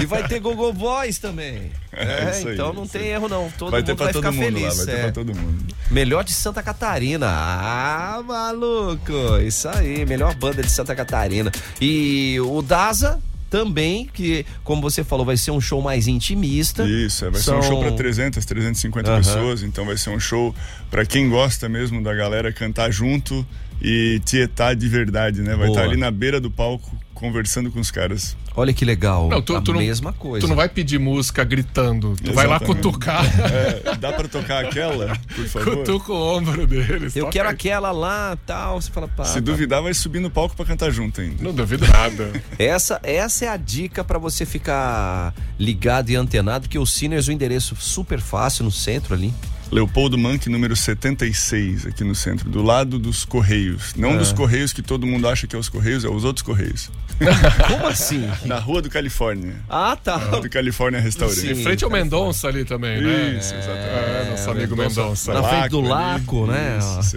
[0.02, 1.70] e vai ter Google Voice também.
[1.92, 3.08] É, É, isso aí, então não isso tem aí.
[3.08, 3.50] erro não.
[3.56, 4.62] Todo vai mundo ter pra vai todo ficar mundo feliz.
[4.78, 5.02] lá, vai ter é.
[5.04, 5.74] pra todo mundo.
[5.90, 7.26] Melhor de Santa Catarina.
[7.30, 9.12] Ah, maluco.
[9.46, 11.50] Isso aí, melhor banda de Santa Catarina.
[11.80, 13.18] E o Daza
[13.50, 16.84] também, que como você falou, vai ser um show mais intimista.
[16.84, 19.18] Isso, é, vai ser um show para 300, 350 Aham.
[19.18, 20.54] pessoas, então vai ser um show
[20.90, 23.46] para quem gosta mesmo da galera cantar junto
[23.80, 25.54] e tietar de verdade, né?
[25.56, 25.78] Vai Boa.
[25.78, 28.36] estar ali na beira do palco conversando com os caras.
[28.54, 29.28] Olha que legal.
[29.28, 30.46] Não, tu, a tu não, mesma coisa.
[30.46, 32.14] Tu não vai pedir música gritando.
[32.22, 32.82] Tu vai lá Exatamente.
[32.82, 33.24] cutucar.
[33.48, 35.76] É, dá para tocar aquela, por favor?
[35.78, 37.16] Cutuca o ombro deles.
[37.16, 37.54] Eu quero aí.
[37.54, 38.80] aquela lá, tal.
[38.80, 39.24] Você fala, pá.
[39.24, 41.42] Se duvidar, vai subir no palco para cantar junto ainda.
[41.42, 42.30] Não duvido nada.
[42.58, 47.32] Essa, essa é a dica pra você ficar ligado e antenado, que o Sinners, o
[47.32, 49.32] endereço super fácil no centro ali.
[49.70, 53.94] Leopoldo Manque, número 76, aqui no centro, do lado dos Correios.
[53.96, 54.16] Não Ah.
[54.16, 56.90] dos Correios que todo mundo acha que é os Correios, é os outros Correios.
[57.68, 58.26] Como assim?
[58.46, 59.56] Na Rua do Califórnia.
[59.68, 60.16] Ah, tá.
[60.16, 61.46] Rua do Califórnia Restaurante.
[61.50, 63.36] Em frente ao Mendonça ali também, né?
[63.38, 63.88] Isso, exatamente.
[63.88, 65.34] É, nosso amigo Mendonça.
[65.34, 66.52] Na frente do Laco ali.
[66.52, 66.78] Né?
[67.00, 67.16] Isso.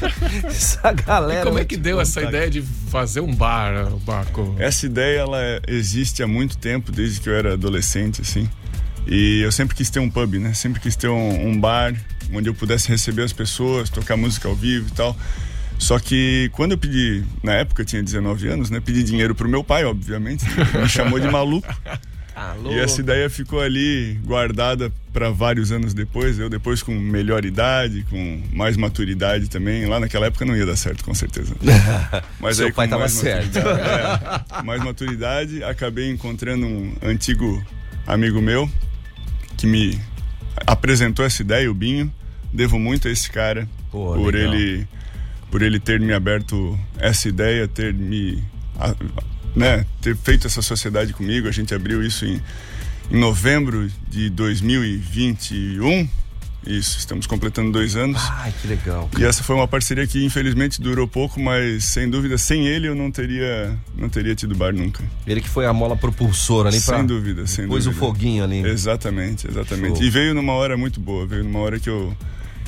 [0.46, 1.42] Essa galera.
[1.42, 2.30] E como é que deu essa contar.
[2.30, 4.54] ideia de fazer um bar, o Baco?
[4.58, 8.48] Essa ideia ela é- existe há muito tempo, desde que eu era adolescente, assim.
[9.06, 10.54] E eu sempre quis ter um pub, né?
[10.54, 11.94] Sempre quis ter um, um bar
[12.32, 15.16] onde eu pudesse receber as pessoas, tocar música ao vivo e tal.
[15.78, 18.80] Só que quando eu pedi, na época eu tinha 19 anos, né?
[18.80, 20.44] Pedi dinheiro pro meu pai, obviamente.
[20.80, 21.66] Me chamou de maluco.
[21.66, 22.02] Alô?
[22.72, 26.38] E essa ideia ficou ali guardada para vários anos depois.
[26.38, 29.84] Eu depois com melhor idade, com mais maturidade também.
[29.84, 31.54] Lá naquela época não ia dar certo, com certeza.
[32.40, 33.58] Mas Seu aí, pai tava certo.
[33.58, 37.62] é, mais maturidade, acabei encontrando um antigo
[38.06, 38.70] amigo meu
[39.62, 39.96] que me
[40.66, 42.12] apresentou essa ideia, o Binho.
[42.52, 44.52] Devo muito a esse cara Pô, por legal.
[44.52, 44.88] ele
[45.52, 48.42] por ele ter me aberto essa ideia, ter me
[49.54, 51.46] né, ter feito essa sociedade comigo.
[51.46, 52.42] A gente abriu isso em,
[53.08, 56.08] em novembro de 2021.
[56.66, 58.20] Isso, estamos completando dois anos.
[58.30, 59.10] Ai, que legal.
[59.18, 62.94] E essa foi uma parceria que infelizmente durou pouco, mas sem dúvida, sem ele eu
[62.94, 65.02] não teria, não teria tido bar nunca.
[65.26, 66.98] Ele que foi a mola propulsora ali pra.
[66.98, 68.04] Sem dúvida, sem Pôs dúvida.
[68.04, 68.64] o foguinho ali.
[68.64, 69.98] Exatamente, exatamente.
[69.98, 70.04] Show.
[70.06, 72.16] E veio numa hora muito boa, veio numa hora que eu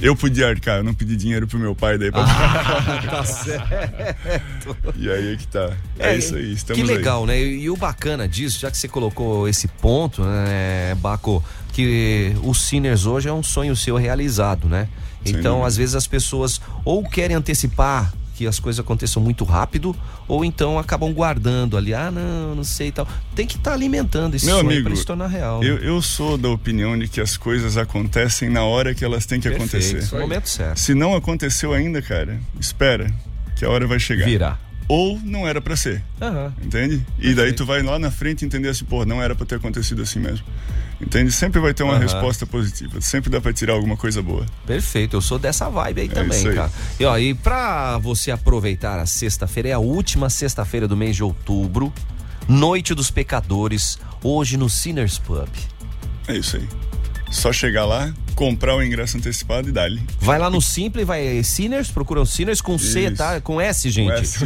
[0.01, 4.77] eu podia arcar, eu não pedi dinheiro pro meu pai daí pra Ah, tá certo.
[4.97, 5.71] E aí é que tá.
[5.99, 6.97] É, isso aí, estamos Que aí.
[6.97, 7.41] legal, né?
[7.41, 13.07] E o bacana disso, já que você colocou esse ponto, né, Baco, que o Sinners
[13.07, 14.89] hoje é um sonho seu realizado, né?
[15.27, 19.94] Então, às vezes as pessoas ou querem antecipar que as coisas aconteçam muito rápido,
[20.27, 23.07] ou então acabam guardando ali, ah, não, não sei e tal.
[23.35, 25.61] Tem que estar alimentando esse Meu sonho amigo, para se tornar real.
[25.61, 25.69] né?
[25.69, 29.40] Eu, eu sou da opinião de que as coisas acontecem na hora que elas têm
[29.40, 30.15] que Perfeito, acontecer.
[30.17, 30.79] no momento certo.
[30.81, 33.13] Se não aconteceu ainda, cara, espera,
[33.56, 34.25] que a hora vai chegar.
[34.27, 34.59] Virá.
[34.89, 36.03] Ou não era pra ser.
[36.21, 36.53] Aham.
[36.63, 37.05] Entende?
[37.19, 40.03] E daí tu vai lá na frente entender assim, pô, não era pra ter acontecido
[40.03, 40.45] assim mesmo.
[41.01, 41.33] Entende?
[41.33, 42.03] Sempre vai ter uma Aham.
[42.03, 43.01] resposta positiva.
[43.01, 44.47] Sempre dá pra tirar alguma coisa boa.
[44.67, 46.55] Perfeito, eu sou dessa vibe aí É também, aí.
[46.55, 46.71] cara.
[47.01, 51.23] E, ó, e pra você aproveitar a sexta-feira, é a última sexta-feira do mês de
[51.25, 51.93] outubro,
[52.47, 55.49] Noite dos Pecadores, hoje no Sinners Pub.
[56.29, 56.69] É isso aí.
[57.31, 60.01] Só chegar lá, comprar o ingresso antecipado e dá-lhe.
[60.21, 63.17] Vai lá no Simple, vai Sinners, procura o Sinners com C, Isso.
[63.17, 63.41] tá?
[63.41, 64.11] Com S, gente.
[64.13, 64.39] S.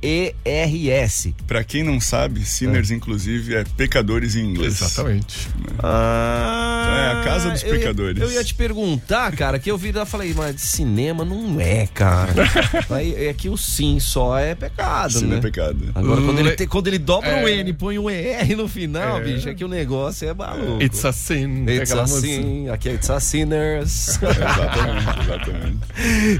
[0.00, 1.34] S-I-N-N-E-R-S.
[1.46, 4.80] Pra quem não sabe, sinners, inclusive, é pecadores em inglês.
[4.80, 5.48] Exatamente.
[5.82, 8.22] Ah, Então é a casa dos eu ia- pecadores.
[8.22, 11.86] Eu ia, te perguntar, cara, que eu vi lá falei, mas de cinema não é,
[11.86, 12.32] cara.
[12.90, 15.36] Aí é que o sim só é pecado, Sim, né?
[15.38, 15.78] é pecado.
[15.94, 17.52] Agora, quando ele, quando ele dobra o É.
[17.58, 19.24] N e põe um ER no final, É.
[19.24, 20.82] bicho, é que o negócio é maluco.
[20.82, 21.64] It's a sin.
[21.68, 24.18] It's a sin, aqui é It's a Sinners.
[24.22, 25.78] Exatamente, exatamente.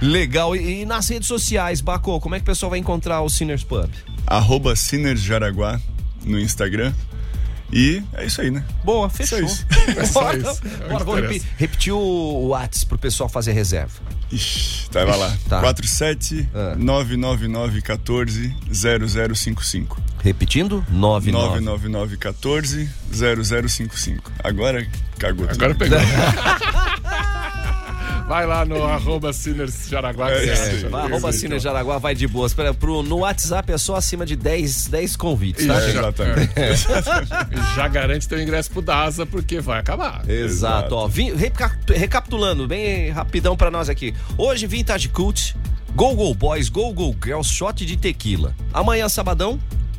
[0.04, 0.56] Legal.
[0.56, 3.64] E, e nas redes sociais, Bacô, como é que o pessoal vai encontrar o Sinners
[3.64, 3.90] Pub?
[4.26, 5.80] Arroba Sinners Jaraguá
[6.24, 6.92] no Instagram.
[7.70, 8.64] E é isso aí, né?
[8.82, 9.38] Boa, fechou.
[9.40, 9.66] isso.
[9.96, 10.46] É só Bora, isso.
[10.46, 11.22] É o bora, que vamos interessa.
[11.24, 13.92] repetir, repetir o WhatsApp pro pessoal fazer reserva.
[14.32, 15.36] Ixi, tá, vai lá.
[15.48, 15.60] Tá.
[15.60, 16.48] 47
[16.78, 20.00] 999 14 0055.
[20.22, 20.84] Repetindo?
[20.90, 21.60] 99.
[21.60, 24.30] 999 14 0055.
[24.42, 24.86] Agora
[25.18, 25.46] cagou.
[25.46, 25.54] tudo.
[25.64, 25.98] Agora pegou.
[28.28, 30.30] Vai lá no arroba Sinners Jaraguá.
[30.30, 30.88] É acha.
[30.90, 32.52] Vai, arroba Cine Jaraguá, vai de boas.
[32.52, 35.96] Pra, pro, no WhatsApp é só acima de 10, 10 convites, tá, É, gente?
[35.96, 36.52] exatamente.
[37.50, 40.28] E Já garante teu ingresso pro DASA, porque vai acabar.
[40.28, 41.08] Exato, ó.
[41.08, 44.14] Vim- reca- recapitulando, bem rapidão pra nós aqui.
[44.36, 45.56] Hoje, Vintage Cult,
[45.94, 48.54] Go Go Boys, Go Go Girls, shot de tequila.
[48.74, 49.58] Amanhã, sabadão,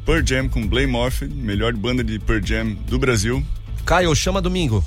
[0.10, 3.46] Pearl Jam com Blame Orphan, melhor banda de Pearl Jam do Brasil.
[3.86, 4.84] Caio, chama domingo.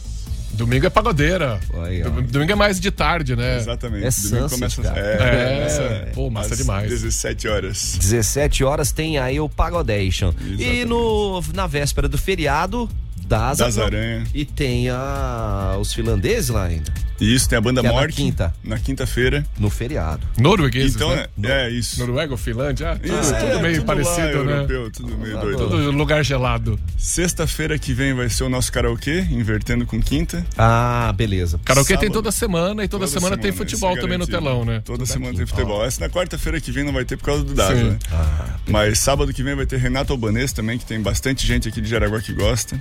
[0.52, 1.60] Domingo é pagodeira.
[1.84, 3.56] Aí, Domingo é mais de tarde, né?
[3.56, 4.04] Exatamente.
[4.04, 4.98] É Domingo Sunset, começa cara.
[5.00, 6.90] é, É, começa pô, massa demais.
[6.90, 7.96] 17 horas.
[8.00, 10.34] 17 horas tem aí o Pagodation.
[10.40, 10.84] E Exatamente.
[10.86, 12.90] no, na véspera do feriado,
[13.33, 14.24] das, Das Aranha.
[14.35, 17.97] E tem a, os finlandeses lá ainda, E isso tem a banda Que é na
[17.97, 18.14] Morte.
[18.16, 18.53] quinta.
[18.62, 19.43] Na quinta-feira.
[19.59, 20.20] no feriado.
[20.39, 21.26] Noruegueses, Então, né?
[21.45, 21.99] é, é isso.
[22.01, 22.93] Noruega ou Finlândia?
[22.93, 24.53] Ah, Isso, tudo é, meio tudo lá, parecido, né?
[24.57, 25.59] europeu, tudo meio doido.
[25.68, 26.78] Tudo lugar gelado.
[26.99, 30.45] Sexta-feira que vem vai ser o nosso karaokê, invertendo com quinta.
[30.59, 31.59] Ah, beleza.
[31.64, 32.12] Karaokê tem Sábado.
[32.12, 34.83] toda semana e toda, semana, tem isso futebol é também no telão, né?
[34.85, 35.83] Toda Toda semana tem quinta, futebol.
[35.85, 37.85] Essa na quarta-feira que vem não vai ter por causa do Daza, Sim.
[37.91, 37.99] né?
[38.12, 41.80] Ah, Mas sábado que vem vai ter Renato Albanês também, que tem bastante gente aqui
[41.80, 42.78] de Jaraguá que gosta.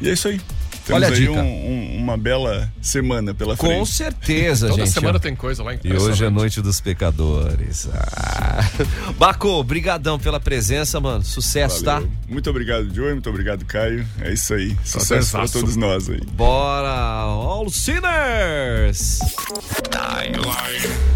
[0.00, 0.40] E é isso aí.
[0.84, 1.32] Temos Olha a aí dica.
[1.32, 3.88] um- um- uma bela semana pela Com frente.
[3.90, 4.92] certeza, Toda gente.
[4.92, 5.18] semana ó.
[5.18, 6.10] tem coisa lá E impressionante.
[6.12, 7.88] hoje é noite dos pecadores.
[7.90, 8.60] Ah.
[9.16, 11.24] Baco, brigadão pela presença, mano.
[11.24, 12.06] Sucesso, Valeu.
[12.06, 12.14] tá?
[12.28, 13.12] Muito obrigado, Joey.
[13.14, 14.06] Muito obrigado, Caio.
[14.20, 14.76] É isso aí.
[14.84, 15.52] Sucesso pra Sucessaço.
[15.60, 16.20] todos nós aí.
[16.32, 19.20] Bora, All Sinners!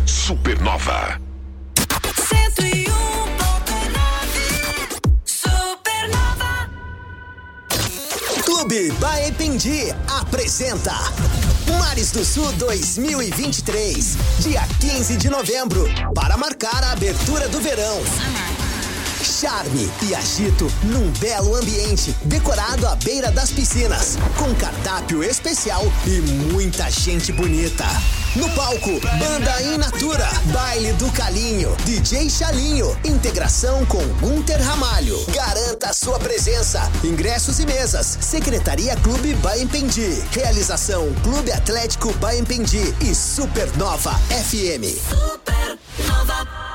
[0.06, 1.20] Supernova.
[8.58, 10.92] Clube Baependi apresenta
[11.78, 18.02] Mares do Sul 2023, dia 15 de novembro, para marcar a abertura do verão.
[19.22, 26.20] Charme e agito num belo ambiente, decorado à beira das piscinas, com cardápio especial e
[26.52, 27.84] muita gente bonita.
[28.36, 35.18] No palco, Banda In Natura, Baile do Calinho, DJ Chalinho, integração com Gunter Ramalho.
[35.32, 36.80] Garanta sua presença.
[37.02, 38.18] Ingressos e mesas.
[38.20, 40.22] Secretaria Clube Baempendi.
[40.30, 44.84] Realização Clube Atlético Baempendi e Supernova FM.
[45.08, 46.67] Supernova.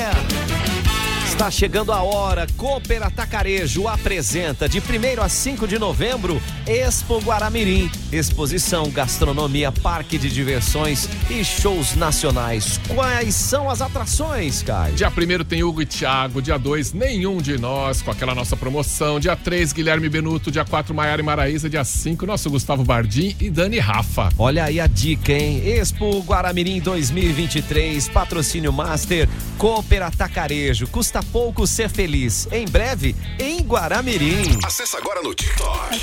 [1.41, 2.47] Está chegando a hora.
[2.55, 7.91] Cooper Atacarejo apresenta de 1 a 5 de novembro Expo Guaramirim.
[8.13, 12.79] Exposição, gastronomia, parque de diversões e shows nacionais.
[12.89, 14.95] Quais são as atrações, Caio?
[14.95, 19.19] Dia 1 tem Hugo e Thiago, dia 2 nenhum de nós, com aquela nossa promoção.
[19.19, 23.49] Dia 3, Guilherme Benuto, dia 4, Maiara e Maraísa, dia 5, nosso Gustavo Bardim e
[23.49, 24.29] Dani Rafa.
[24.37, 25.67] Olha aí a dica, hein?
[25.67, 29.27] Expo Guaramirim 2023, patrocínio Master,
[29.57, 30.87] Cooper Atacarejo.
[30.89, 32.49] Custa pouco ser feliz.
[32.53, 34.59] Em breve, em Guaramirim.
[34.65, 36.01] Acesse agora no TikTok.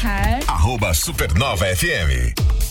[0.47, 2.66] Arroba Supernova FM.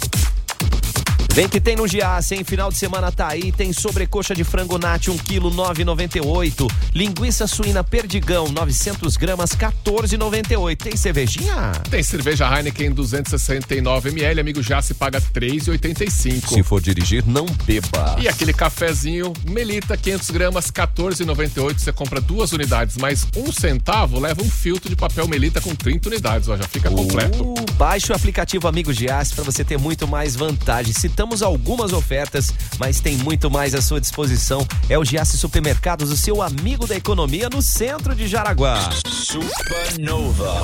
[1.37, 2.43] Vem que tem no Giasse, hein?
[2.43, 3.53] Final de semana tá aí.
[3.53, 6.67] Tem sobrecoxa de frango nati, 1 kg 9,98.
[6.95, 10.79] Linguiça suína perdigão, 900 gramas, 14,98.
[10.79, 11.73] Tem cervejinha?
[11.91, 16.55] Tem cerveja Heineken 269 ml, amigo Jace paga 3,85.
[16.55, 18.17] Se for dirigir, não beba.
[18.19, 21.79] E aquele cafezinho Melita 500 gramas, 14,98.
[21.79, 26.09] Você compra duas unidades, mais um centavo, leva um filtro de papel Melita com 30
[26.09, 27.45] unidades, ó, já fica completo.
[27.45, 30.95] Uh, baixe o aplicativo Amigo Giasse para você ter muito mais vantagem.
[31.27, 34.65] Citamos algumas ofertas, mas tem muito mais à sua disposição.
[34.89, 38.79] É o Giasse Supermercados, o seu amigo da economia no centro de Jaraguá.
[39.05, 40.63] Supernova.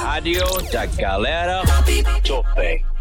[0.00, 1.62] Rádio da galera
[2.22, 2.97] Top.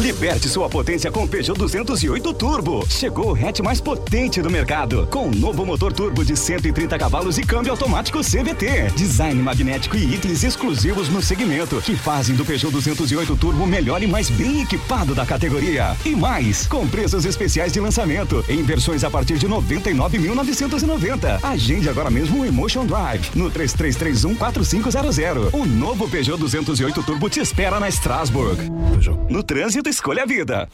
[0.00, 2.84] Liberte sua potência com o Peugeot 208 Turbo.
[2.88, 7.38] Chegou o hatch mais potente do mercado, com um novo motor turbo de 130 cavalos
[7.38, 8.90] e câmbio automático CVT.
[8.96, 14.02] Design magnético e itens exclusivos no segmento, que fazem do Peugeot 208 Turbo o melhor
[14.02, 15.96] e mais bem equipado da categoria.
[16.04, 21.38] E mais, com preços especiais de lançamento, em versões a partir de 99.990.
[21.40, 25.50] Agende agora mesmo o Emotion Drive, no 33314500.
[25.52, 28.58] O novo Peugeot 208 Turbo te espera na Strasbourg.
[29.28, 30.68] No trânsito, escolha a vida.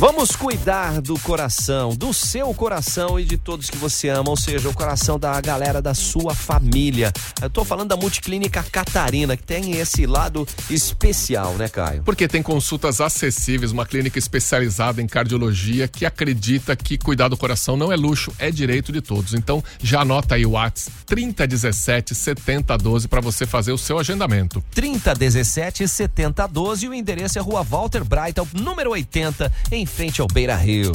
[0.00, 4.66] Vamos cuidar do coração, do seu coração e de todos que você ama, ou seja,
[4.66, 7.12] o coração da galera da sua família.
[7.42, 12.02] Eu tô falando da Multiclínica Catarina, que tem esse lado especial, né, Caio?
[12.02, 17.76] Porque tem consultas acessíveis, uma clínica especializada em cardiologia que acredita que cuidar do coração
[17.76, 19.34] não é luxo, é direito de todos.
[19.34, 24.64] Então, já anota aí o WhatsApp 3017 7012 para você fazer o seu agendamento.
[24.70, 30.56] 3017 7012 e o endereço é Rua Walter Brighton, número 80, em frente ao Beira
[30.56, 30.90] Rio.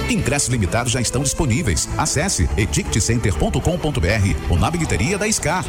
[0.08, 1.88] Ingressos limitados já estão disponíveis.
[1.96, 5.64] Acesse edictcenter.com.br ou na bilheteria da SCAR.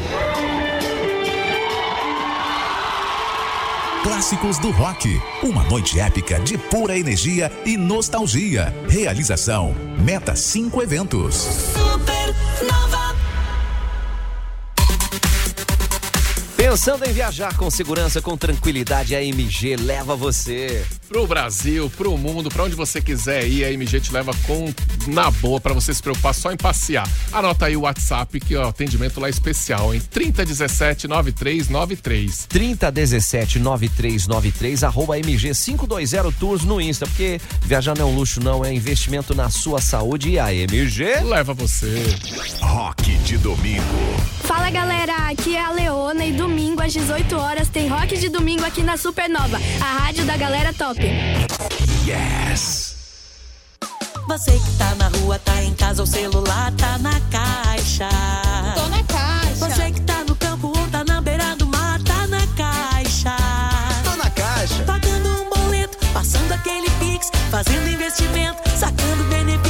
[4.02, 5.20] Clássicos do Rock.
[5.42, 8.74] Uma noite épica de pura energia e nostalgia.
[8.88, 11.34] Realização: Meta 5 Eventos.
[11.34, 13.16] Supernova.
[16.56, 20.86] Pensando em viajar com segurança, com tranquilidade, a MG leva você.
[21.10, 24.72] Pro Brasil, pro mundo, pra onde você quiser ir, a MG te leva com
[25.08, 27.08] na boa para você se preocupar só em passear.
[27.32, 32.46] Anota aí o WhatsApp que o atendimento lá é especial, em 3017 9393.
[32.48, 38.64] 3017 9393 arroba MG 520 Tours no Insta, porque viajar não é um luxo, não,
[38.64, 42.04] é investimento na sua saúde e a MG leva você.
[42.60, 43.82] Rock de domingo.
[44.44, 48.64] Fala galera, aqui é a Leona e domingo às 18 horas tem rock de domingo
[48.64, 50.99] aqui na Supernova, a rádio da galera top.
[52.06, 52.94] Yes.
[54.28, 58.08] Você que tá na rua, tá em casa, o celular tá na caixa.
[58.74, 59.54] Tô na caixa.
[59.56, 63.34] Você que tá no campo ou tá na beira do mar, tá na caixa.
[64.04, 64.84] Tô na caixa.
[64.84, 69.69] Pagando um boleto, passando aquele pix, fazendo investimento, sacando benefício,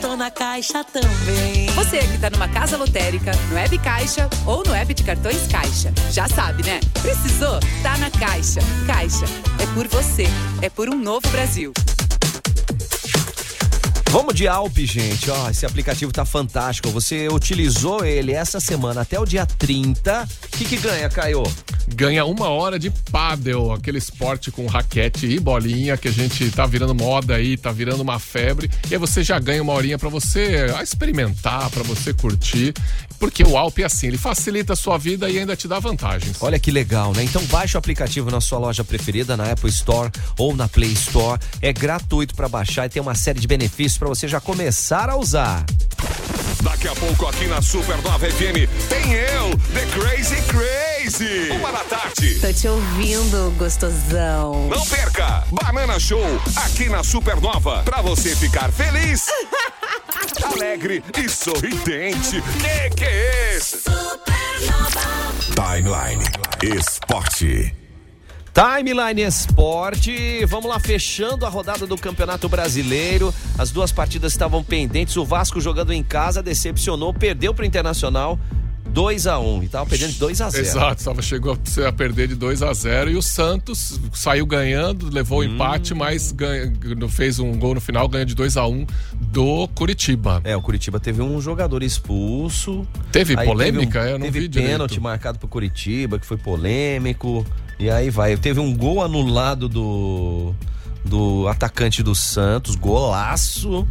[0.00, 1.66] tô na caixa também.
[1.74, 5.92] Você que tá numa casa lotérica, no Web Caixa ou no app de cartões Caixa.
[6.10, 6.80] Já sabe, né?
[7.02, 7.58] Precisou?
[7.82, 8.60] Tá na Caixa.
[8.86, 9.24] Caixa.
[9.60, 10.26] É por você.
[10.62, 11.72] É por um novo Brasil.
[14.10, 15.30] Vamos de Alpe, gente.
[15.30, 16.88] Ó, esse aplicativo tá fantástico.
[16.90, 20.24] Você utilizou ele essa semana até o dia 30.
[20.24, 21.42] O que, que ganha, Caio?
[21.94, 26.64] Ganha uma hora de pádel, aquele esporte com raquete e bolinha que a gente tá
[26.64, 28.70] virando moda aí, tá virando uma febre.
[28.90, 32.72] E aí você já ganha uma horinha para você experimentar, para você curtir.
[33.18, 36.36] Porque o Alpe é assim, ele facilita a sua vida e ainda te dá vantagens.
[36.40, 37.22] Olha que legal, né?
[37.24, 41.40] Então baixe o aplicativo na sua loja preferida, na Apple Store ou na Play Store.
[41.60, 45.10] É gratuito para baixar e tem uma série de benefícios benefícios para você já começar
[45.10, 45.64] a usar.
[46.62, 51.50] Daqui a pouco aqui na Supernova FM tem eu, The Crazy Crazy.
[51.52, 52.38] Uma da tarde.
[52.40, 54.68] Tô te ouvindo, gostosão.
[54.68, 55.44] Não perca!
[55.62, 56.24] Banana Show
[56.56, 59.26] aqui na Supernova pra você ficar feliz,
[60.54, 62.42] alegre e sorridente.
[62.60, 63.78] Que que é esse?
[65.54, 66.24] Timeline
[66.62, 67.74] Esporte.
[68.52, 73.32] Timeline Esporte, vamos lá, fechando a rodada do Campeonato Brasileiro.
[73.56, 75.16] As duas partidas estavam pendentes.
[75.16, 78.38] O Vasco jogando em casa decepcionou, perdeu para o Internacional
[78.92, 82.28] 2 a 1 e tava perdendo de 2 a 0 Exato, tava, chegou a perder
[82.28, 85.54] de 2 a 0 e o Santos saiu ganhando, levou o Hum.
[85.54, 86.72] empate, mas ganha,
[87.08, 90.40] fez um gol no final, ganha de 2 a 1 do Curitiba.
[90.44, 92.86] É, o Curitiba teve um jogador expulso.
[93.12, 94.00] Teve polêmica?
[94.00, 95.02] Teve, um, Eu não teve vi pênalti direito.
[95.02, 97.46] marcado pro Curitiba, que foi polêmico.
[97.78, 98.36] E aí vai.
[98.36, 100.52] Teve um gol anulado do,
[101.04, 103.86] do atacante do Santos, golaço.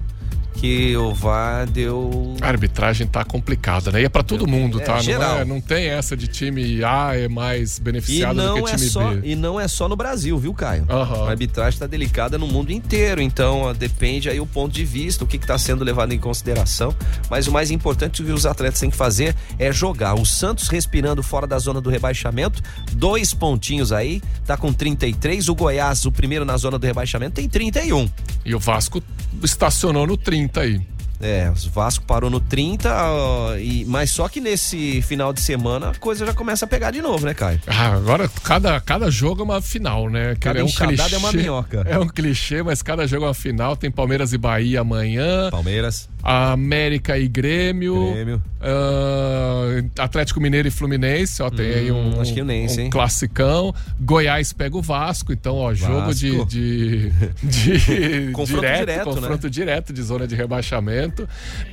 [0.60, 2.36] Que o VAR deu.
[2.42, 4.02] A arbitragem tá complicada, né?
[4.02, 4.96] E é pra todo mundo, É, tá?
[4.96, 5.38] Não, geral.
[5.40, 8.90] é, não tem essa de time A é mais beneficiado do não, que é time
[8.90, 9.22] só, B.
[9.24, 10.86] e não é só no Brasil, viu, Caio?
[10.90, 11.26] Aham.
[11.28, 15.24] A arbitragem está delicada no mundo inteiro, então ó, depende aí o ponto de vista,
[15.24, 16.96] o que está sendo levado em consideração.
[17.30, 20.16] Mas o mais importante que os atletas têm que fazer é jogar.
[20.16, 25.48] O Santos respirando fora da zona do rebaixamento, dois pontinhos aí, tá com 33.
[25.50, 28.10] O Goiás, o primeiro na zona do rebaixamento, tem 31.
[28.44, 29.04] E o Vasco
[29.44, 30.82] estacionou no 30 aí.
[31.20, 35.90] É, o Vasco parou no 30, ó, e, mas só que nesse final de semana
[35.90, 37.60] a coisa já começa a pegar de novo, né, Caio?
[37.66, 40.36] Ah, agora cada, cada jogo é uma final, né?
[40.40, 41.84] Cada é um enxadada é uma minhoca.
[41.88, 43.76] É um clichê, mas cada jogo é uma final.
[43.76, 45.50] Tem Palmeiras e Bahia amanhã.
[45.50, 46.08] Palmeiras.
[46.24, 48.12] América e Grêmio.
[48.14, 48.44] Grêmio.
[48.62, 52.90] Ah, Atlético Mineiro e Fluminense, ó, tem aí um, Hum, acho que Fluminense, um hein?
[52.90, 53.74] classicão.
[54.00, 56.46] Goiás pega o Vasco, então, ó, jogo de, Vasco.
[56.46, 57.10] de,
[57.44, 59.14] de Confronto direto, direto, né?
[59.22, 61.07] confronto direto de zona de rebaixamento.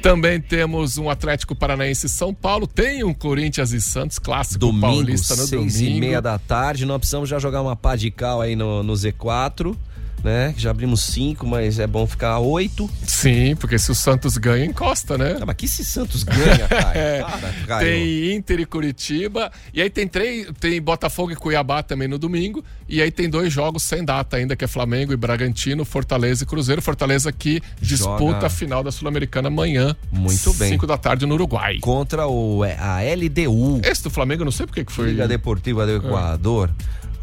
[0.03, 2.67] Também temos um Atlético Paranaense e São Paulo.
[2.67, 5.97] Tem um Corinthians e Santos clássico Domingo, paulista no seis domingo.
[5.97, 6.85] e meia da tarde.
[6.85, 9.77] Nós precisamos já jogar uma pá de cal aí no, no Z4,
[10.25, 10.55] né?
[10.57, 12.89] Já abrimos cinco, mas é bom ficar oito.
[13.07, 15.37] Sim, porque se o Santos ganha, encosta, né?
[15.41, 16.67] Ah, mas que se Santos ganha?
[16.95, 17.87] É, Para, Caio.
[17.87, 19.51] tem Inter e Curitiba.
[19.73, 22.65] E aí tem três, tem Botafogo e Cuiabá também no domingo.
[22.89, 26.47] E aí tem dois jogos sem data ainda, que é Flamengo e Bragantino, Fortaleza e
[26.47, 26.81] Cruzeiro.
[26.81, 29.95] Fortaleza que disputa Joga- a final da Sul-Americana amanhã.
[30.11, 30.71] Muito bem.
[30.71, 31.79] 5 da tarde no Uruguai.
[31.81, 35.11] Contra o, é, a LDU, Esse do Flamengo, não sei por que que foi.
[35.11, 36.71] Liga Deportiva do Equador.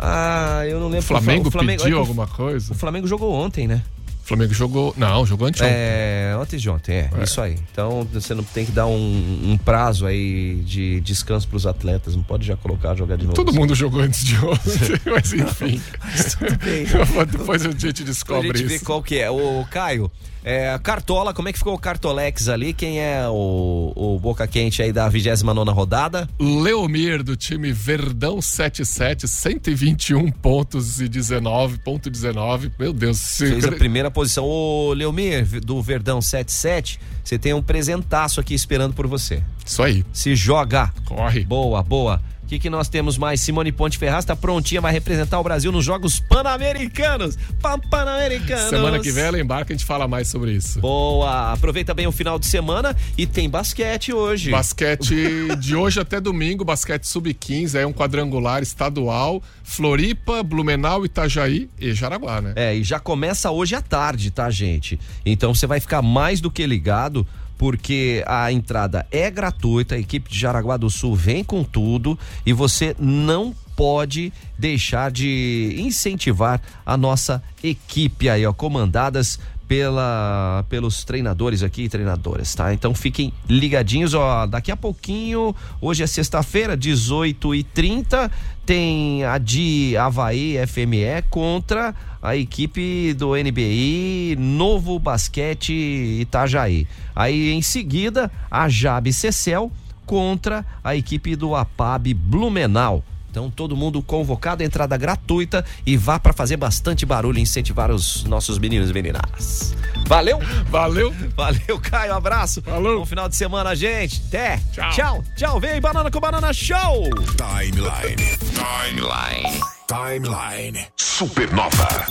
[0.01, 1.05] Ah, eu não lembro.
[1.05, 2.73] O Flamengo, o Flamengo pediu é alguma coisa?
[2.73, 3.83] O Flamengo jogou ontem, né?
[4.23, 4.93] O Flamengo jogou.
[4.97, 5.75] Não, jogou anteontem.
[5.75, 7.57] É, antes de ontem, é, isso aí.
[7.71, 12.23] Então você não tem que dar um, um prazo aí de descanso pros atletas, não
[12.23, 13.35] pode já colocar jogar de novo.
[13.35, 15.81] Todo mundo jogou antes de ontem, mas enfim.
[16.63, 16.85] bem.
[17.29, 18.85] Depois a gente Depois a descobre gente vê isso.
[18.85, 19.29] qual que é.
[19.29, 20.09] Ô, Caio,
[20.43, 22.73] é, Cartola, como é que ficou o Cartolex ali?
[22.73, 26.27] Quem é o, o Boca Quente aí da 29 rodada?
[26.39, 32.71] Leomir do time Verdão 77, 121 pontos e 19.19.
[32.79, 34.45] Meu Deus, Fez a primeira posição.
[34.45, 39.43] Ô, Leomir, do Verdão 77, você tem um presentaço aqui esperando por você.
[39.63, 40.03] Isso aí.
[40.11, 40.91] Se joga.
[41.05, 41.43] Corre.
[41.45, 42.21] Boa, boa.
[42.51, 43.39] O que, que nós temos mais?
[43.39, 47.37] Simone Ponte Ferraz está prontinha, vai representar o Brasil nos Jogos Pan-Americanos.
[47.61, 48.69] Pan- Pan-Americanos.
[48.69, 50.81] Semana que vem ela embarca, a gente fala mais sobre isso.
[50.81, 54.51] Boa, aproveita bem o final de semana e tem basquete hoje.
[54.51, 61.93] Basquete de hoje até domingo, basquete sub-15, é um quadrangular estadual, Floripa, Blumenau, Itajaí e
[61.93, 62.51] Jaraguá, né?
[62.57, 64.99] É, e já começa hoje à tarde, tá, gente?
[65.25, 67.25] Então você vai ficar mais do que ligado,
[67.61, 72.51] porque a entrada é gratuita, a equipe de Jaraguá do Sul vem com tudo e
[72.51, 81.61] você não pode deixar de incentivar a nossa equipe aí, ó, comandadas pela, pelos treinadores
[81.61, 82.73] aqui e treinadoras, tá?
[82.73, 88.31] Então fiquem ligadinhos, ó, daqui a pouquinho, hoje é sexta-feira, 18 e 30
[88.65, 95.73] tem a de Havaí FME contra a equipe do NBI Novo Basquete
[96.21, 96.87] Itajaí.
[97.15, 99.71] Aí em seguida, a Jabe Cecel
[100.05, 103.03] contra a equipe do APAB Blumenau.
[103.31, 108.25] Então, todo mundo convocado, entrada gratuita e vá para fazer bastante barulho e incentivar os
[108.25, 109.73] nossos meninos e meninas.
[110.05, 110.37] Valeu?
[110.69, 111.13] Valeu.
[111.33, 112.11] Valeu, Caio.
[112.11, 112.61] Um abraço.
[112.61, 112.99] Falou.
[112.99, 114.21] Bom final de semana, gente.
[114.27, 114.59] Até.
[114.73, 114.91] Tchau.
[114.91, 115.23] Tchau.
[115.37, 115.59] Tchau.
[115.61, 117.09] Vem Banana com Banana Show.
[117.37, 118.37] Timeline.
[118.51, 119.61] Timeline.
[119.87, 120.87] Timeline.
[120.97, 122.05] Supernova.